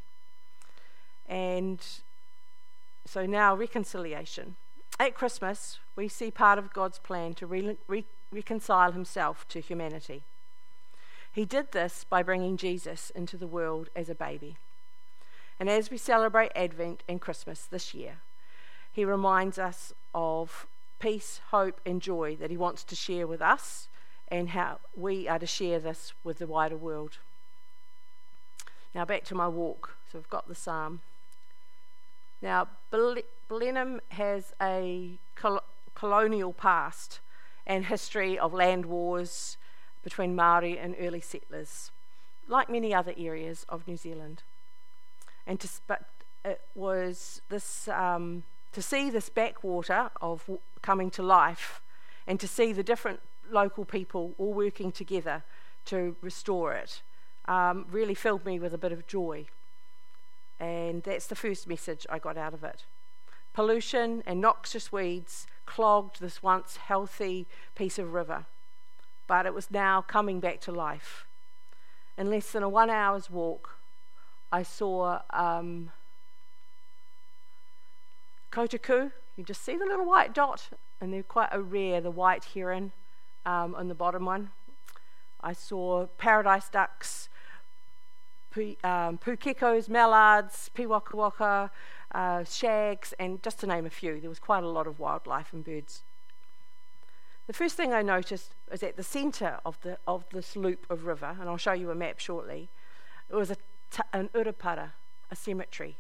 And 1.29 1.85
so 3.05 3.27
now, 3.27 3.55
reconciliation. 3.55 4.57
At 4.99 5.15
Christmas, 5.15 5.79
we 5.95 6.09
see 6.09 6.31
part 6.31 6.59
of 6.59 6.73
God's 6.73 6.99
plan 6.99 7.35
to 7.35 7.47
re- 7.47 7.77
re- 7.87 8.05
reconcile 8.33 8.93
himself 8.93 9.47
to 9.49 9.61
humanity. 9.61 10.23
He 11.33 11.45
did 11.45 11.73
this 11.73 12.05
by 12.09 12.23
bringing 12.23 12.57
Jesus 12.57 13.11
into 13.11 13.37
the 13.37 13.47
world 13.47 13.91
as 13.95 14.09
a 14.09 14.15
baby. 14.15 14.57
And 15.59 15.71
as 15.71 15.91
we 15.91 15.97
celebrate 15.97 16.53
Advent 16.55 17.03
and 17.09 17.21
Christmas 17.21 17.63
this 17.63 17.95
year, 17.95 18.19
he 18.93 19.05
reminds 19.05 19.59
us 19.59 19.93
of 20.15 20.67
peace, 20.99 21.41
hope, 21.51 21.81
and 21.87 22.01
joy 22.01 22.37
that 22.37 22.51
he 22.51 22.57
wants 22.57 22.85
to 22.85 22.97
share 22.97 23.27
with 23.27 23.41
us 23.41 23.89
and 24.29 24.51
how 24.51 24.81
we 24.95 25.29
are 25.29 25.39
to 25.39 25.47
share 25.47 25.79
this 25.79 26.13
with 26.25 26.39
the 26.39 26.47
wider 26.47 26.77
world. 26.77 27.19
Now, 28.95 29.05
back 29.05 29.25
to 29.25 29.35
my 29.35 29.49
walk. 29.49 29.97
So, 30.11 30.19
I've 30.19 30.31
got 30.31 30.49
the 30.49 30.55
psalm. 30.55 31.01
Now, 32.43 32.69
Blenheim 32.91 34.01
has 34.11 34.53
a 34.61 35.19
col- 35.35 35.65
colonial 35.95 36.53
past 36.53 37.21
and 37.67 37.87
history 37.87 38.39
of 38.39 38.53
land 38.53 38.87
wars 38.87 39.57
between 40.05 40.37
Maori 40.37 40.79
and 40.79 40.95
early 41.01 41.21
settlers, 41.21 41.91
like 42.47 42.71
many 42.71 42.95
other 42.95 43.15
areas 43.17 43.67
of 43.69 43.89
New 43.89 43.97
Zealand 43.97 44.43
and 45.47 45.61
to 45.61 45.69
but 45.87 46.03
it 46.45 46.61
was 46.75 47.41
this 47.49 47.89
um, 47.89 48.45
to 48.73 48.83
see 48.83 49.11
this 49.11 49.29
backwater 49.29 50.11
of 50.21 50.41
w- 50.43 50.61
coming 50.83 51.11
to 51.11 51.23
life, 51.23 51.81
and 52.27 52.39
to 52.41 52.49
see 52.49 52.73
the 52.73 52.83
different 52.83 53.21
local 53.51 53.85
people 53.85 54.35
all 54.39 54.53
working 54.53 54.93
together 54.93 55.43
to 55.87 56.17
restore 56.21 56.73
it, 56.73 57.03
um, 57.47 57.87
really 57.91 58.15
filled 58.15 58.45
me 58.45 58.59
with 58.59 58.75
a 58.75 58.79
bit 58.79 58.93
of 58.93 59.07
joy. 59.07 59.47
And 60.59 61.03
that's 61.03 61.27
the 61.27 61.35
first 61.35 61.69
message 61.69 62.07
I 62.11 62.19
got 62.19 62.37
out 62.37 62.55
of 62.55 62.65
it. 62.65 62.85
Pollution 63.53 64.23
and 64.27 64.41
noxious 64.41 64.93
weeds 64.93 65.47
clogged 65.65 66.21
this 66.21 66.43
once 66.43 66.77
healthy 66.77 67.47
piece 67.75 67.99
of 67.99 68.13
river, 68.13 68.47
but 69.27 69.47
it 69.47 69.55
was 69.55 69.71
now 69.71 70.03
coming 70.03 70.41
back 70.41 70.61
to 70.63 70.73
life. 70.73 71.27
In 72.19 72.31
less 72.31 72.53
than 72.53 72.63
a 72.63 72.69
one 72.69 72.91
hour's 72.91 73.31
walk, 73.31 73.76
I 74.53 74.63
saw 74.63 75.21
um, 75.31 75.91
kotuku. 78.53 79.13
You 79.37 79.45
just 79.45 79.63
see 79.63 79.77
the 79.77 79.85
little 79.85 80.07
white 80.07 80.33
dot, 80.33 80.71
and 81.01 81.13
they're 81.13 81.23
quite 81.23 81.51
a 81.53 81.61
rare, 81.61 82.01
the 82.01 82.11
white 82.11 82.45
heron 82.55 82.93
um, 83.45 83.75
on 83.75 83.89
the 83.89 83.95
bottom 83.95 84.25
one. 84.25 84.51
I 85.43 85.53
saw 85.53 86.07
paradise 86.19 86.69
ducks, 86.69 87.29
pu- 88.51 88.77
um, 88.83 89.19
pukekos, 89.19 89.89
mallards, 89.89 90.71
piwakawaka, 90.75 91.71
uh, 92.13 92.45
shags, 92.45 93.13
and 93.19 93.43
just 93.43 93.61
to 93.61 93.67
name 93.67 93.85
a 93.85 93.91
few. 93.91 94.21
There 94.21 94.31
was 94.31 94.39
quite 94.39 94.65
a 94.65 94.69
lot 94.69 94.87
of 94.87 94.99
wildlife 94.99 95.53
and 95.53 95.65
birds. 95.65 96.03
The 97.47 97.53
first 97.53 97.77
thing 97.77 97.93
I 97.93 98.03
noticed 98.03 98.55
was 98.71 98.83
at 98.83 98.97
the 98.97 99.03
centre 99.05 99.59
of, 99.65 99.79
the, 99.83 99.99
of 100.07 100.25
this 100.33 100.57
loop 100.57 100.87
of 100.91 101.05
river, 101.05 101.37
and 101.39 101.49
I'll 101.49 101.59
show 101.59 101.73
you 101.73 101.91
a 101.91 101.95
map 101.95 102.19
shortly, 102.19 102.71
it 103.31 103.35
was 103.35 103.51
a 103.51 103.57
an 104.13 104.29
urupara, 104.35 104.93
a 105.31 105.37
cemetery, 105.37 105.97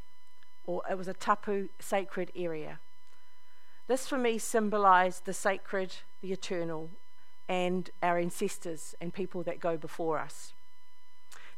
or 0.67 0.83
it 0.91 0.99
was 0.99 1.09
a 1.09 1.15
tapu 1.15 1.69
sacred 1.79 2.31
area. 2.37 2.79
This 3.87 4.09
for 4.09 4.19
me 4.19 4.39
symbolized 4.39 5.25
the 5.25 5.33
sacred, 5.33 5.97
the 6.21 6.33
eternal, 6.33 6.91
and 7.49 7.91
our 8.03 8.19
ancestors 8.19 8.95
and 9.01 9.15
people 9.15 9.43
that 9.45 9.61
go 9.61 9.77
before 9.77 10.19
us. 10.19 10.53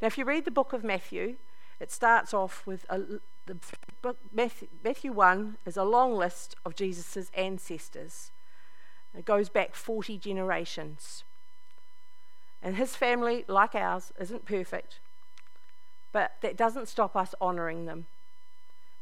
Now, 0.00 0.06
if 0.06 0.18
you 0.18 0.24
read 0.24 0.44
the 0.44 0.50
book 0.50 0.72
of 0.72 0.84
Matthew, 0.84 1.36
it 1.80 1.90
starts 1.90 2.34
off 2.34 2.66
with 2.66 2.84
a, 2.90 3.00
the 3.46 3.56
book, 4.02 4.18
Matthew, 4.32 4.68
Matthew 4.84 5.12
1 5.12 5.56
is 5.64 5.76
a 5.76 5.84
long 5.84 6.14
list 6.14 6.54
of 6.64 6.76
Jesus' 6.76 7.30
ancestors. 7.34 8.30
It 9.16 9.24
goes 9.24 9.48
back 9.48 9.74
40 9.74 10.18
generations. 10.18 11.24
And 12.62 12.76
his 12.76 12.94
family, 12.94 13.44
like 13.48 13.74
ours, 13.74 14.12
isn't 14.20 14.44
perfect, 14.44 14.98
but 16.12 16.32
that 16.40 16.56
doesn't 16.56 16.88
stop 16.88 17.16
us 17.16 17.34
honouring 17.40 17.86
them 17.86 18.06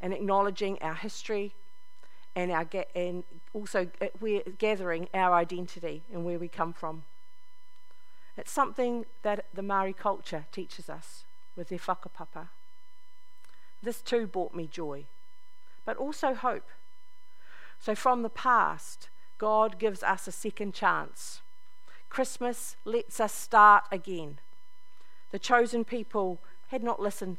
and 0.01 0.13
acknowledging 0.13 0.77
our 0.81 0.93
history 0.95 1.53
and, 2.35 2.51
our 2.51 2.67
and 2.95 3.23
also 3.53 3.89
uh, 3.99 4.07
we're 4.19 4.43
gathering 4.57 5.07
our 5.13 5.33
identity 5.33 6.03
and 6.13 6.23
where 6.23 6.37
we 6.37 6.47
come 6.47 6.73
from. 6.73 7.03
It's 8.37 8.51
something 8.51 9.05
that 9.23 9.45
the 9.53 9.63
Maori 9.63 9.93
culture 9.93 10.45
teaches 10.51 10.89
us 10.89 11.23
with 11.55 11.69
their 11.69 11.79
whakapapa. 11.79 12.49
This 13.81 14.01
too 14.01 14.27
brought 14.27 14.53
me 14.53 14.67
joy. 14.67 15.05
but 15.87 15.97
also 15.97 16.33
hope. 16.33 16.69
So, 17.79 17.95
from 17.95 18.21
the 18.21 18.29
past, 18.29 19.09
God 19.37 19.79
gives 19.79 20.03
us 20.03 20.27
a 20.27 20.31
second 20.31 20.73
chance. 20.73 21.41
Christmas 22.09 22.75
lets 22.83 23.19
us 23.19 23.33
start 23.33 23.85
again. 23.91 24.39
The 25.31 25.39
chosen 25.39 25.85
people 25.85 26.41
had 26.67 26.83
not 26.83 27.01
listened 27.01 27.37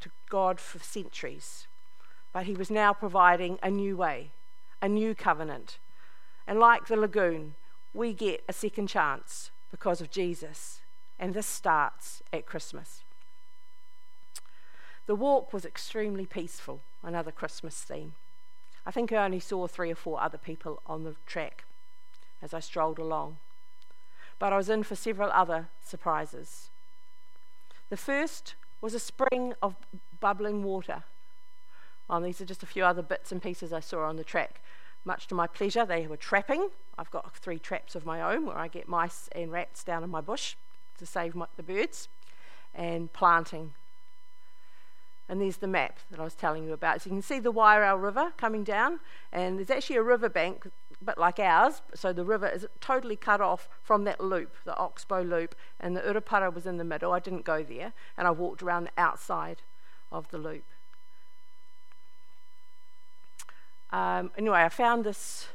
to 0.00 0.10
God 0.28 0.60
for 0.60 0.78
centuries, 0.78 1.66
but 2.32 2.46
He 2.46 2.54
was 2.54 2.70
now 2.70 2.92
providing 2.92 3.58
a 3.62 3.70
new 3.70 3.96
way, 3.96 4.30
a 4.80 4.88
new 4.88 5.14
covenant. 5.14 5.78
And 6.46 6.58
like 6.58 6.86
the 6.86 6.96
lagoon, 6.96 7.54
we 7.92 8.12
get 8.12 8.44
a 8.48 8.52
second 8.52 8.88
chance 8.88 9.50
because 9.70 10.00
of 10.00 10.10
Jesus. 10.10 10.80
And 11.18 11.34
this 11.34 11.46
starts 11.46 12.22
at 12.32 12.46
Christmas. 12.46 13.02
The 15.06 15.14
walk 15.14 15.52
was 15.52 15.64
extremely 15.64 16.24
peaceful, 16.24 16.80
another 17.02 17.32
Christmas 17.32 17.82
theme. 17.82 18.14
I 18.86 18.90
think 18.90 19.12
I 19.12 19.24
only 19.24 19.40
saw 19.40 19.66
three 19.66 19.90
or 19.90 19.96
four 19.96 20.20
other 20.20 20.38
people 20.38 20.80
on 20.86 21.04
the 21.04 21.16
track 21.26 21.64
as 22.40 22.54
I 22.54 22.60
strolled 22.60 22.98
along. 22.98 23.36
But 24.38 24.52
I 24.52 24.56
was 24.56 24.70
in 24.70 24.82
for 24.82 24.96
several 24.96 25.30
other 25.32 25.68
surprises. 25.84 26.70
The 27.90 27.96
first 27.96 28.54
was 28.80 28.94
a 28.94 28.98
spring 28.98 29.54
of 29.62 29.76
bubbling 30.20 30.62
water. 30.62 31.04
Um, 32.08 32.22
these 32.22 32.40
are 32.40 32.44
just 32.44 32.62
a 32.62 32.66
few 32.66 32.84
other 32.84 33.02
bits 33.02 33.30
and 33.30 33.42
pieces 33.42 33.72
I 33.72 33.80
saw 33.80 34.04
on 34.04 34.16
the 34.16 34.24
track. 34.24 34.60
Much 35.04 35.26
to 35.28 35.34
my 35.34 35.46
pleasure, 35.46 35.86
they 35.86 36.06
were 36.06 36.16
trapping. 36.16 36.70
I've 36.98 37.10
got 37.10 37.34
three 37.36 37.58
traps 37.58 37.94
of 37.94 38.04
my 38.04 38.20
own 38.20 38.46
where 38.46 38.58
I 38.58 38.68
get 38.68 38.88
mice 38.88 39.28
and 39.32 39.52
rats 39.52 39.84
down 39.84 40.02
in 40.02 40.10
my 40.10 40.20
bush 40.20 40.56
to 40.98 41.06
save 41.06 41.34
my, 41.34 41.46
the 41.56 41.62
birds, 41.62 42.08
and 42.74 43.12
planting 43.12 43.72
and 45.30 45.40
there's 45.40 45.58
the 45.58 45.68
map 45.68 46.00
that 46.10 46.18
I 46.18 46.24
was 46.24 46.34
telling 46.34 46.64
you 46.64 46.72
about. 46.72 47.00
So 47.00 47.08
you 47.08 47.14
can 47.14 47.22
see 47.22 47.38
the 47.38 47.52
Wairau 47.52 48.02
River 48.02 48.32
coming 48.36 48.64
down, 48.64 48.98
and 49.32 49.58
there's 49.58 49.70
actually 49.70 49.94
a 49.94 50.02
riverbank, 50.02 50.66
but 51.02 51.18
like 51.18 51.38
ours. 51.38 51.82
So 51.94 52.12
the 52.12 52.24
river 52.24 52.48
is 52.48 52.66
totally 52.80 53.16
cut 53.16 53.40
off 53.40 53.68
from 53.82 54.04
that 54.04 54.20
loop, 54.20 54.54
the 54.64 54.76
Oxbow 54.76 55.22
Loop, 55.22 55.54
and 55.78 55.96
the 55.96 56.00
Urupara 56.00 56.52
was 56.52 56.66
in 56.66 56.76
the 56.76 56.84
middle. 56.84 57.12
I 57.12 57.18
didn't 57.18 57.44
go 57.44 57.62
there, 57.62 57.92
and 58.16 58.26
I 58.26 58.30
walked 58.30 58.62
around 58.62 58.84
the 58.84 59.00
outside 59.00 59.62
of 60.12 60.30
the 60.30 60.38
loop. 60.38 60.64
Um, 63.90 64.30
anyway, 64.36 64.60
I 64.60 64.68
found 64.68 65.04
this 65.04 65.48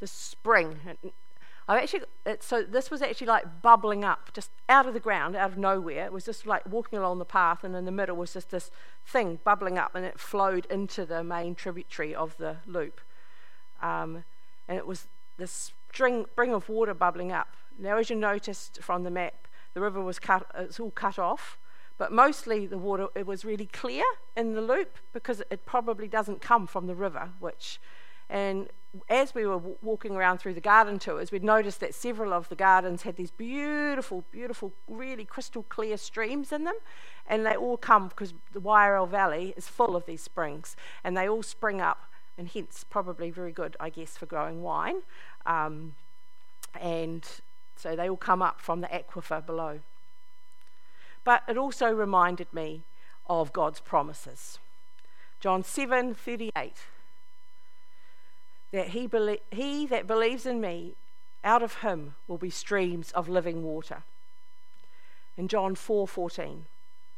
this 0.00 0.12
spring. 0.12 0.78
I 1.66 1.82
actually, 1.82 2.04
it, 2.24 2.42
so 2.42 2.62
this 2.62 2.90
was 2.90 3.02
actually 3.02 3.26
like 3.26 3.60
bubbling 3.60 4.02
up, 4.04 4.30
just 4.32 4.50
out 4.68 4.86
of 4.86 4.94
the 4.94 5.00
ground, 5.00 5.36
out 5.36 5.50
of 5.50 5.58
nowhere. 5.58 6.06
It 6.06 6.12
was 6.12 6.24
just 6.24 6.46
like 6.46 6.64
walking 6.66 6.98
along 6.98 7.18
the 7.18 7.26
path, 7.26 7.62
and 7.62 7.76
in 7.76 7.84
the 7.84 7.92
middle 7.92 8.16
was 8.16 8.32
just 8.32 8.50
this 8.50 8.70
thing 9.04 9.40
bubbling 9.44 9.76
up, 9.76 9.94
and 9.94 10.06
it 10.06 10.18
flowed 10.18 10.66
into 10.70 11.04
the 11.04 11.22
main 11.22 11.54
tributary 11.54 12.14
of 12.14 12.36
the 12.38 12.58
loop. 12.64 13.00
Um, 13.82 14.24
and 14.66 14.76
it 14.78 14.86
was 14.86 15.08
this 15.36 15.72
string, 15.90 16.26
spring 16.32 16.54
of 16.54 16.68
water 16.68 16.94
bubbling 16.94 17.32
up. 17.32 17.48
Now, 17.78 17.96
as 17.98 18.10
you 18.10 18.16
noticed 18.16 18.82
from 18.82 19.04
the 19.04 19.10
map, 19.10 19.48
the 19.74 19.80
river 19.80 20.02
was 20.02 20.18
cut, 20.18 20.46
it's 20.56 20.80
all 20.80 20.90
cut 20.90 21.18
off, 21.18 21.58
but 21.96 22.12
mostly 22.12 22.66
the 22.66 22.78
water, 22.78 23.08
it 23.14 23.26
was 23.26 23.44
really 23.44 23.66
clear 23.66 24.04
in 24.36 24.54
the 24.54 24.60
loop 24.60 24.98
because 25.12 25.42
it 25.50 25.64
probably 25.66 26.08
doesn't 26.08 26.40
come 26.40 26.66
from 26.66 26.86
the 26.86 26.94
river, 26.94 27.30
which, 27.38 27.80
and 28.28 28.68
as 29.08 29.34
we 29.34 29.46
were 29.46 29.54
w- 29.56 29.76
walking 29.82 30.16
around 30.16 30.38
through 30.38 30.54
the 30.54 30.60
garden 30.60 30.98
tours, 30.98 31.30
we'd 31.30 31.44
noticed 31.44 31.80
that 31.80 31.94
several 31.94 32.32
of 32.32 32.48
the 32.48 32.56
gardens 32.56 33.02
had 33.02 33.16
these 33.16 33.30
beautiful, 33.30 34.24
beautiful, 34.30 34.72
really 34.86 35.24
crystal 35.24 35.62
clear 35.64 35.96
streams 35.96 36.52
in 36.52 36.64
them. 36.64 36.76
And 37.26 37.44
they 37.44 37.54
all 37.54 37.76
come 37.76 38.08
because 38.08 38.32
the 38.52 38.60
Wairau 38.60 39.08
Valley 39.08 39.52
is 39.56 39.68
full 39.68 39.94
of 39.94 40.06
these 40.06 40.22
springs. 40.22 40.76
And 41.04 41.16
they 41.16 41.28
all 41.28 41.42
spring 41.42 41.80
up, 41.80 42.10
and 42.38 42.48
hence 42.48 42.84
probably 42.88 43.30
very 43.30 43.52
good, 43.52 43.76
I 43.80 43.90
guess, 43.90 44.16
for 44.16 44.26
growing 44.26 44.62
wine. 44.62 45.02
Um, 45.44 45.96
and 46.80 47.28
so 47.76 47.96
they 47.96 48.08
all 48.08 48.16
come 48.16 48.40
up 48.40 48.60
from 48.60 48.80
the 48.80 48.86
aquifer 48.86 49.44
below. 49.44 49.80
But 51.24 51.42
it 51.48 51.58
also 51.58 51.90
reminded 51.90 52.52
me 52.52 52.84
of 53.26 53.52
God's 53.52 53.80
promises. 53.80 54.58
John 55.40 55.62
7 55.62 56.14
38 56.14 56.72
that 58.70 58.88
he, 58.88 59.06
belie- 59.06 59.40
he 59.50 59.86
that 59.86 60.06
believes 60.06 60.46
in 60.46 60.60
me, 60.60 60.94
out 61.42 61.62
of 61.62 61.76
him 61.76 62.14
will 62.26 62.38
be 62.38 62.50
streams 62.50 63.10
of 63.12 63.28
living 63.28 63.62
water. 63.62 64.02
In 65.36 65.48
John 65.48 65.74
4:14, 65.74 66.66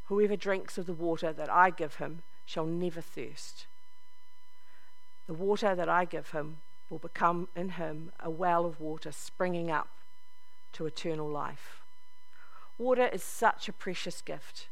whoever 0.07 0.37
drinks 0.37 0.79
of 0.79 0.87
the 0.87 0.93
water 0.93 1.33
that 1.33 1.51
I 1.51 1.71
give 1.71 1.97
him 1.97 2.23
shall 2.45 2.67
never 2.67 3.01
thirst. 3.01 3.67
The 5.31 5.35
water 5.35 5.77
that 5.77 5.89
I 5.89 6.07
give 6.07 6.31
him 6.31 6.57
will 6.89 6.99
become 6.99 7.47
in 7.55 7.69
him 7.69 8.11
a 8.19 8.29
well 8.29 8.67
of 8.67 8.81
water 8.81 9.13
springing 9.13 9.71
up 9.71 9.87
to 10.73 10.87
eternal 10.87 11.29
life. 11.29 11.83
Water 12.79 13.07
is 13.07 13.23
such 13.23 13.69
a 13.69 13.73
precious 13.73 14.23
gift, 14.23 14.67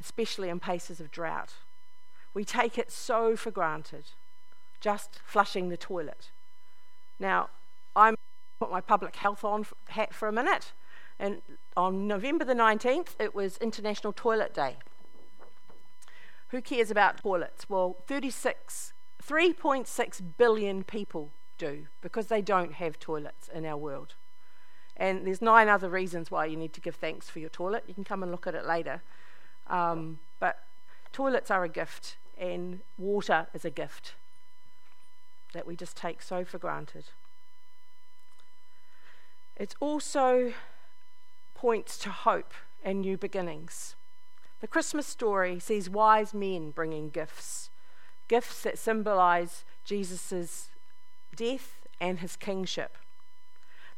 especially 0.00 0.48
in 0.48 0.58
places 0.58 0.98
of 0.98 1.12
drought. 1.12 1.52
We 2.34 2.44
take 2.44 2.78
it 2.78 2.90
so 2.90 3.36
for 3.36 3.52
granted 3.52 4.06
just 4.80 5.20
flushing 5.24 5.68
the 5.68 5.76
toilet. 5.76 6.32
Now, 7.20 7.50
I'm 7.94 8.16
put 8.58 8.72
my 8.72 8.80
public 8.80 9.14
health 9.14 9.44
on 9.44 9.66
hat 9.90 10.12
for 10.12 10.26
a 10.26 10.32
minute, 10.32 10.72
and 11.16 11.42
on 11.76 12.08
November 12.08 12.44
the 12.44 12.54
19th, 12.54 13.10
it 13.20 13.36
was 13.36 13.56
International 13.58 14.12
Toilet 14.12 14.52
Day. 14.52 14.78
Who 16.48 16.60
cares 16.60 16.90
about 16.90 17.18
toilets? 17.18 17.70
Well, 17.70 17.98
36, 18.08 18.94
3.6 19.26 20.22
billion 20.36 20.84
people 20.84 21.30
do 21.58 21.86
because 22.00 22.26
they 22.26 22.42
don't 22.42 22.74
have 22.74 22.98
toilets 22.98 23.48
in 23.52 23.64
our 23.64 23.76
world. 23.76 24.14
And 24.96 25.26
there's 25.26 25.42
nine 25.42 25.68
other 25.68 25.90
reasons 25.90 26.30
why 26.30 26.46
you 26.46 26.56
need 26.56 26.72
to 26.74 26.80
give 26.80 26.94
thanks 26.94 27.28
for 27.28 27.38
your 27.38 27.50
toilet. 27.50 27.84
You 27.86 27.94
can 27.94 28.04
come 28.04 28.22
and 28.22 28.32
look 28.32 28.46
at 28.46 28.54
it 28.54 28.64
later. 28.64 29.02
Um, 29.66 30.20
but 30.40 30.62
toilets 31.12 31.50
are 31.50 31.64
a 31.64 31.68
gift, 31.68 32.16
and 32.38 32.80
water 32.96 33.48
is 33.52 33.64
a 33.64 33.70
gift 33.70 34.14
that 35.52 35.66
we 35.66 35.76
just 35.76 35.96
take 35.96 36.22
so 36.22 36.44
for 36.44 36.58
granted. 36.58 37.06
It 39.56 39.74
also 39.80 40.52
points 41.54 41.98
to 41.98 42.10
hope 42.10 42.52
and 42.82 43.00
new 43.00 43.16
beginnings. 43.16 43.96
The 44.60 44.66
Christmas 44.66 45.06
story 45.06 45.58
sees 45.58 45.90
wise 45.90 46.32
men 46.32 46.70
bringing 46.70 47.10
gifts, 47.10 47.70
gifts 48.28 48.62
that 48.62 48.78
symbolize 48.78 49.64
Jesus' 49.84 50.70
death 51.34 51.78
and 52.00 52.20
his 52.20 52.36
kingship. 52.36 52.96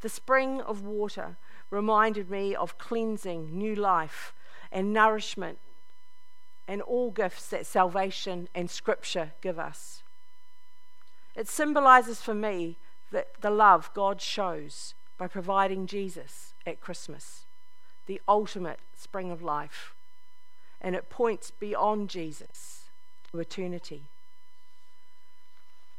The 0.00 0.08
spring 0.08 0.60
of 0.60 0.84
water 0.84 1.36
reminded 1.70 2.30
me 2.30 2.54
of 2.54 2.78
cleansing, 2.78 3.56
new 3.56 3.74
life, 3.74 4.32
and 4.70 4.92
nourishment, 4.92 5.58
and 6.66 6.82
all 6.82 7.10
gifts 7.10 7.48
that 7.48 7.66
salvation 7.66 8.48
and 8.54 8.70
scripture 8.70 9.32
give 9.40 9.58
us. 9.58 10.02
It 11.34 11.48
symbolizes 11.48 12.20
for 12.20 12.34
me 12.34 12.76
that 13.10 13.40
the 13.40 13.50
love 13.50 13.90
God 13.94 14.20
shows 14.20 14.94
by 15.16 15.26
providing 15.26 15.86
Jesus 15.86 16.54
at 16.66 16.80
Christmas, 16.80 17.46
the 18.06 18.20
ultimate 18.28 18.80
spring 18.96 19.30
of 19.30 19.42
life. 19.42 19.94
And 20.80 20.94
it 20.94 21.10
points 21.10 21.50
beyond 21.50 22.08
Jesus 22.10 22.90
to 23.30 23.38
eternity. 23.38 24.04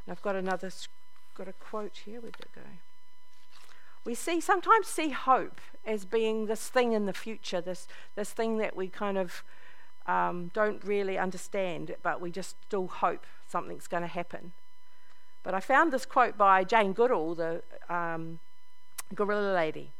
And 0.06 0.12
I've 0.12 0.22
got 0.22 0.36
another 0.36 0.72
got 1.36 1.48
a 1.48 1.54
quote 1.54 2.02
here. 2.06 2.20
Where'd 2.20 2.36
it 2.40 2.52
go? 2.54 2.62
We 4.06 4.16
see 4.16 4.42
sometimes 4.42 4.88
see 4.88 5.10
hope 5.10 5.62
as 5.86 6.06
being 6.06 6.46
this 6.46 6.68
thing 6.68 6.94
in 6.94 7.06
the 7.06 7.14
future, 7.14 7.62
this 7.62 7.88
this 8.16 8.32
thing 8.32 8.58
that 8.58 8.76
we 8.76 8.88
kind 8.88 9.18
of 9.18 9.44
um, 10.08 10.52
don't 10.54 10.84
really 10.84 11.18
understand, 11.18 11.96
but 12.02 12.20
we 12.20 12.32
just 12.32 12.56
still 12.64 12.88
hope 12.88 13.26
something's 13.48 13.88
going 13.88 14.02
to 14.04 14.08
happen. 14.08 14.54
But 15.44 15.54
I 15.54 15.60
found 15.60 15.94
this 15.94 16.06
quote 16.06 16.38
by 16.38 16.64
Jane 16.64 16.94
Goodall, 16.94 17.36
the 17.36 17.62
um, 17.90 18.40
gorilla 19.14 19.54
lady. 19.54 19.92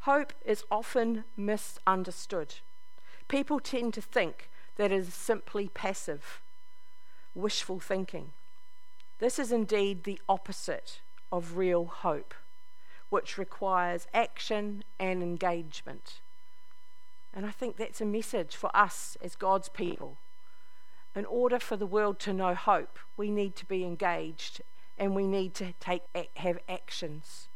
Hope 0.00 0.32
is 0.44 0.64
often 0.70 1.24
misunderstood. 1.36 2.56
People 3.28 3.60
tend 3.60 3.94
to 3.94 4.02
think 4.02 4.48
that 4.76 4.90
it 4.90 4.96
is 4.96 5.14
simply 5.14 5.68
passive, 5.68 6.40
wishful 7.34 7.80
thinking. 7.80 8.32
This 9.22 9.38
is 9.38 9.52
indeed 9.52 10.02
the 10.02 10.20
opposite 10.28 11.00
of 11.30 11.56
real 11.56 11.84
hope, 11.84 12.34
which 13.08 13.38
requires 13.38 14.08
action 14.12 14.82
and 14.98 15.22
engagement. 15.22 16.20
And 17.32 17.46
I 17.46 17.52
think 17.52 17.76
that's 17.76 18.00
a 18.00 18.04
message 18.04 18.56
for 18.56 18.76
us 18.76 19.16
as 19.22 19.36
God's 19.36 19.68
people 19.68 20.18
in 21.14 21.24
order 21.26 21.60
for 21.60 21.76
the 21.76 21.86
world 21.86 22.18
to 22.18 22.32
know 22.32 22.56
hope, 22.56 22.98
we 23.16 23.30
need 23.30 23.54
to 23.54 23.64
be 23.64 23.84
engaged 23.84 24.60
and 24.98 25.14
we 25.14 25.28
need 25.28 25.54
to 25.54 25.72
take 25.78 26.02
have 26.38 26.58
actions. 26.68 27.46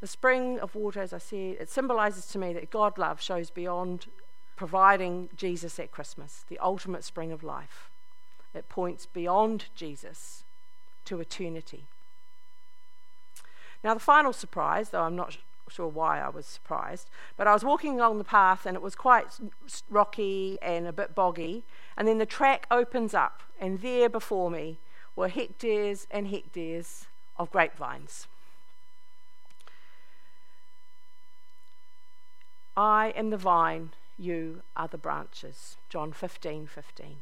The 0.00 0.08
spring 0.08 0.58
of 0.58 0.74
water, 0.74 1.00
as 1.00 1.12
I 1.12 1.18
said, 1.18 1.58
it 1.60 1.70
symbolizes 1.70 2.26
to 2.32 2.38
me 2.40 2.52
that 2.54 2.70
God 2.70 2.98
love 2.98 3.20
shows 3.20 3.50
beyond 3.50 4.06
providing 4.60 5.30
Jesus 5.34 5.78
at 5.78 5.90
Christmas, 5.90 6.44
the 6.50 6.58
ultimate 6.58 7.02
spring 7.02 7.32
of 7.32 7.42
life. 7.42 7.88
It 8.52 8.68
points 8.68 9.06
beyond 9.06 9.64
Jesus 9.74 10.44
to 11.06 11.18
eternity. 11.18 11.86
Now, 13.82 13.94
the 13.94 14.00
final 14.00 14.34
surprise, 14.34 14.90
though 14.90 15.04
I'm 15.04 15.16
not 15.16 15.38
sure 15.70 15.88
why 15.88 16.20
I 16.20 16.28
was 16.28 16.44
surprised, 16.44 17.08
but 17.38 17.46
I 17.46 17.54
was 17.54 17.64
walking 17.64 17.98
along 17.98 18.18
the 18.18 18.32
path 18.38 18.66
and 18.66 18.76
it 18.76 18.82
was 18.82 18.94
quite 18.94 19.28
rocky 19.88 20.58
and 20.60 20.86
a 20.86 20.92
bit 20.92 21.14
boggy, 21.14 21.64
and 21.96 22.06
then 22.06 22.18
the 22.18 22.26
track 22.26 22.66
opens 22.70 23.14
up, 23.14 23.42
and 23.58 23.80
there 23.80 24.10
before 24.10 24.50
me 24.50 24.76
were 25.16 25.28
hectares 25.28 26.06
and 26.10 26.28
hectares 26.28 27.06
of 27.38 27.50
grapevines. 27.50 28.26
I 32.76 33.14
am 33.16 33.30
the 33.30 33.38
vine, 33.38 33.92
you 34.20 34.62
are 34.76 34.88
the 34.88 34.98
branches. 34.98 35.76
John 35.88 36.12
15 36.12 36.66
15. 36.66 37.16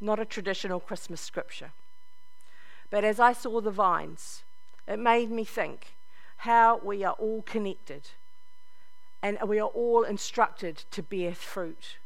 Not 0.00 0.18
a 0.18 0.24
traditional 0.24 0.80
Christmas 0.80 1.20
scripture. 1.20 1.72
But 2.90 3.04
as 3.04 3.20
I 3.20 3.32
saw 3.32 3.60
the 3.60 3.70
vines, 3.70 4.42
it 4.88 4.98
made 4.98 5.30
me 5.30 5.44
think 5.44 5.94
how 6.38 6.80
we 6.82 7.04
are 7.04 7.14
all 7.18 7.42
connected 7.42 8.10
and 9.22 9.38
we 9.46 9.58
are 9.58 9.68
all 9.68 10.02
instructed 10.02 10.84
to 10.90 11.02
bear 11.02 11.34
fruit. 11.34 11.98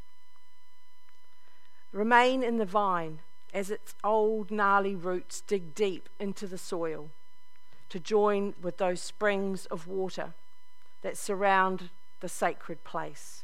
Remain 1.93 2.43
in 2.43 2.59
the 2.59 2.65
vine 2.65 3.21
as 3.53 3.71
its 3.71 3.95
old 4.03 4.51
gnarly 4.51 4.97
roots 4.97 5.41
dig 5.41 5.75
deep 5.77 6.09
into 6.19 6.49
the 6.49 6.59
soil 6.59 7.11
to 7.89 8.01
join 8.01 8.55
with 8.61 8.79
those 8.79 9.01
springs 9.01 9.67
of 9.67 9.87
water 9.87 10.35
that 11.03 11.17
surround 11.17 11.91
the 12.19 12.29
sacred 12.29 12.83
place. 12.83 13.44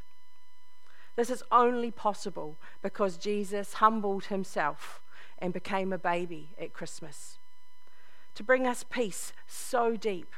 This 1.16 1.30
is 1.30 1.42
only 1.50 1.90
possible 1.90 2.56
because 2.82 3.16
Jesus 3.16 3.74
humbled 3.74 4.26
himself 4.26 5.00
and 5.38 5.52
became 5.52 5.92
a 5.92 5.98
baby 5.98 6.50
at 6.60 6.72
Christmas 6.72 7.38
to 8.34 8.42
bring 8.42 8.66
us 8.66 8.84
peace 8.88 9.32
so 9.46 9.96
deep 9.96 10.32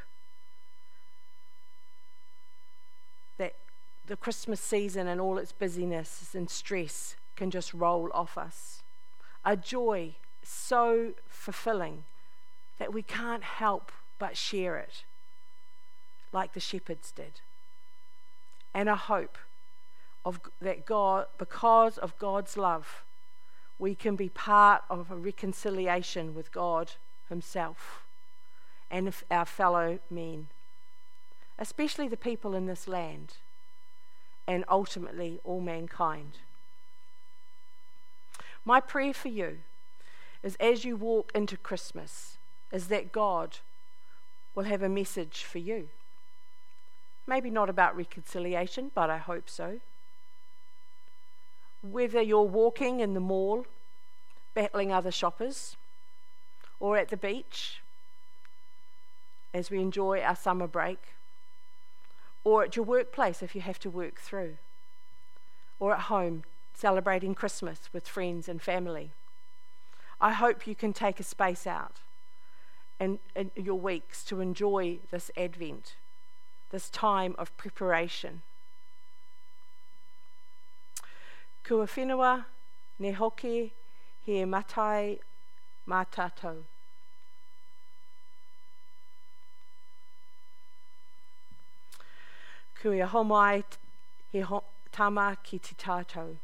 that 3.39 3.55
the 4.07 4.17
Christmas 4.17 4.61
season 4.61 5.07
and 5.07 5.21
all 5.21 5.39
its 5.39 5.53
busyness 5.53 6.35
and 6.35 6.49
stress 6.49 7.17
can 7.37 7.51
just 7.51 7.75
roll 7.75 8.11
off 8.15 8.39
us. 8.39 8.83
A 9.45 9.57
joy 9.57 10.15
so 10.43 11.13
fulfilling 11.29 12.05
that 12.79 12.93
we 12.93 13.03
can't 13.03 13.45
help 13.45 13.93
but 14.19 14.37
share 14.37 14.77
it, 14.77 15.05
like 16.33 16.55
the 16.55 16.61
shepherds 16.61 17.13
did 17.13 17.41
and 18.75 18.89
a 18.89 18.97
hope 18.97 19.39
of 20.25 20.41
that 20.61 20.87
God, 20.87 21.27
because 21.39 21.99
of 21.99 22.19
God's 22.19 22.57
love, 22.57 23.05
we 23.79 23.95
can 23.95 24.17
be 24.17 24.29
part 24.29 24.83
of 24.89 25.11
a 25.11 25.17
reconciliation 25.17 26.35
with 26.35 26.53
God 26.53 26.93
Himself 27.29 28.05
and 28.91 29.13
our 29.31 29.47
fellow 29.47 29.99
men, 30.11 30.49
especially 31.59 32.07
the 32.07 32.17
people 32.17 32.55
in 32.55 32.67
this 32.67 32.87
land, 32.87 33.35
and 34.47 34.65
ultimately 34.69 35.41
all 35.45 35.61
mankind. 35.61 36.39
My 38.65 38.81
prayer 38.81 39.15
for 39.15 39.29
you 39.29 39.59
is 40.43 40.57
as 40.57 40.85
you 40.85 40.97
walk 40.97 41.33
into 41.35 41.57
Christmas, 41.57 42.37
is 42.71 42.89
that 42.89 43.13
God 43.13 43.59
will 44.55 44.65
have 44.65 44.83
a 44.83 44.89
message 44.89 45.45
for 45.45 45.59
you. 45.59 45.89
Maybe 47.27 47.51
not 47.51 47.71
about 47.71 47.97
reconciliation, 47.97 48.91
but 48.95 49.11
I 49.11 49.19
hope 49.19 49.49
so. 49.49 49.81
Whether 51.83 52.23
you're 52.23 52.43
walking 52.43 53.01
in 53.01 53.15
the 53.15 53.21
mall, 53.21 53.67
battling 54.55 54.93
other 54.93 55.11
shoppers, 55.11 55.77
or 56.79 56.97
at 56.97 57.09
the 57.09 57.17
beach 57.17 57.83
as 59.53 59.71
we 59.71 59.81
enjoy 59.81 60.21
our 60.21 60.37
summer 60.37 60.67
break, 60.67 61.15
or 62.45 62.65
at 62.65 62.77
your 62.77 62.85
workplace 62.85 63.43
if 63.43 63.55
you 63.55 63.61
have 63.61 63.79
to 63.81 63.91
work 63.91 64.21
through, 64.21 64.57
or 65.79 65.93
at 65.93 66.01
home 66.03 66.45
celebrating 66.75 67.35
Christmas 67.35 67.91
with 67.93 68.09
friends 68.09 68.49
and 68.49 68.63
family. 68.63 69.13
I 70.21 70.33
hope 70.33 70.67
you 70.67 70.75
can 70.75 70.93
take 70.93 71.21
a 71.21 71.25
space 71.25 71.67
out 71.67 72.01
in, 72.99 73.19
in 73.35 73.51
your 73.57 73.79
weeks 73.79 74.25
to 74.25 74.41
enjoy 74.41 75.01
this 75.11 75.31
Advent 75.37 75.97
this 76.73 76.89
time 76.89 77.37
of 77.39 77.57
preparation. 77.57 78.43
Kua 81.65 81.87
whenua 81.87 82.45
ne 82.99 83.13
hoki 83.13 83.73
he 84.27 84.45
matai 84.45 85.19
mātātou. 85.87 86.65
Kua 92.81 93.07
homai 93.13 93.63
he 94.33 94.41
ho 94.41 94.65
tama 94.91 95.37
ki 95.45 95.59
te 95.59 95.77
tātou. 95.85 96.35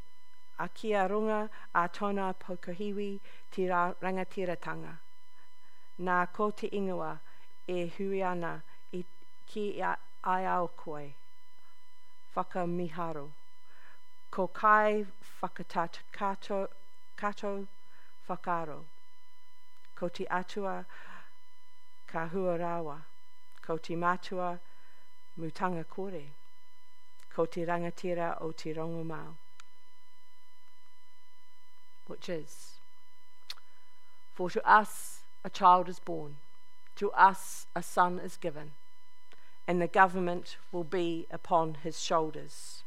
A 0.58 0.68
kia 0.68 1.08
runga 1.08 1.48
a 1.74 1.88
tōna 1.88 2.28
pokohiwi 2.44 3.18
te 3.50 3.66
rangatiratanga. 3.66 4.94
Nā 5.98 6.20
ko 6.32 6.50
te 6.50 6.70
ingoa 6.70 7.18
e 7.66 7.88
hui 7.96 8.22
ana 8.22 8.54
i 8.92 9.02
ki 9.46 9.66
a 9.82 9.96
ai 10.22 10.46
au 10.46 10.68
koe, 10.68 11.04
whakamiharo. 12.36 13.28
Ko 14.30 14.46
kai 14.48 15.06
kato, 16.12 16.68
kato 17.16 17.66
whakaro. 18.28 18.84
Ko 19.94 20.08
te 20.08 20.26
atua 20.30 20.84
ka 22.06 22.28
huarawa. 22.28 22.98
Ko 23.62 23.76
te 23.78 23.96
matua 23.96 24.58
mutanga 25.38 25.84
kore. 25.86 26.24
Ko 27.34 27.46
te 27.46 27.64
rangatira 27.64 28.40
o 28.40 28.52
te 28.52 28.74
rongomau. 28.74 29.34
Which 32.06 32.28
is, 32.28 32.80
for 34.34 34.48
to 34.50 34.66
us 34.66 35.20
a 35.44 35.50
child 35.50 35.88
is 35.88 35.98
born, 35.98 36.36
to 36.96 37.10
us 37.12 37.66
a 37.76 37.82
son 37.82 38.18
is 38.18 38.38
given 38.38 38.72
and 39.68 39.82
the 39.82 39.86
government 39.86 40.56
will 40.72 40.82
be 40.82 41.26
upon 41.30 41.76
his 41.82 42.02
shoulders. 42.02 42.82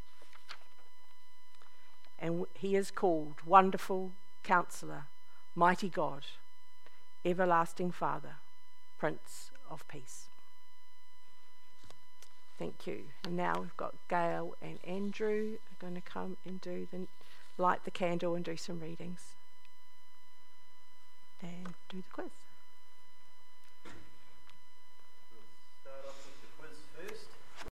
And 2.21 2.45
he 2.53 2.75
is 2.75 2.91
called 2.91 3.35
Wonderful 3.45 4.11
Counselor, 4.43 5.05
Mighty 5.55 5.89
God, 5.89 6.23
Everlasting 7.25 7.91
Father, 7.91 8.35
Prince 8.99 9.49
of 9.69 9.87
Peace. 9.87 10.27
Thank 12.59 12.85
you. 12.85 13.05
And 13.25 13.35
now 13.35 13.55
we've 13.59 13.75
got 13.75 13.95
Gail 14.07 14.55
and 14.61 14.77
Andrew 14.85 15.55
are 15.55 15.79
going 15.79 15.95
to 15.95 16.01
come 16.01 16.37
and 16.45 16.61
do 16.61 16.87
the 16.91 17.07
light 17.57 17.85
the 17.85 17.91
candle 17.91 18.35
and 18.35 18.45
do 18.45 18.55
some 18.55 18.79
readings 18.79 19.33
and 21.41 21.73
do 21.89 21.97
the 21.97 22.03
quiz. 22.13 22.50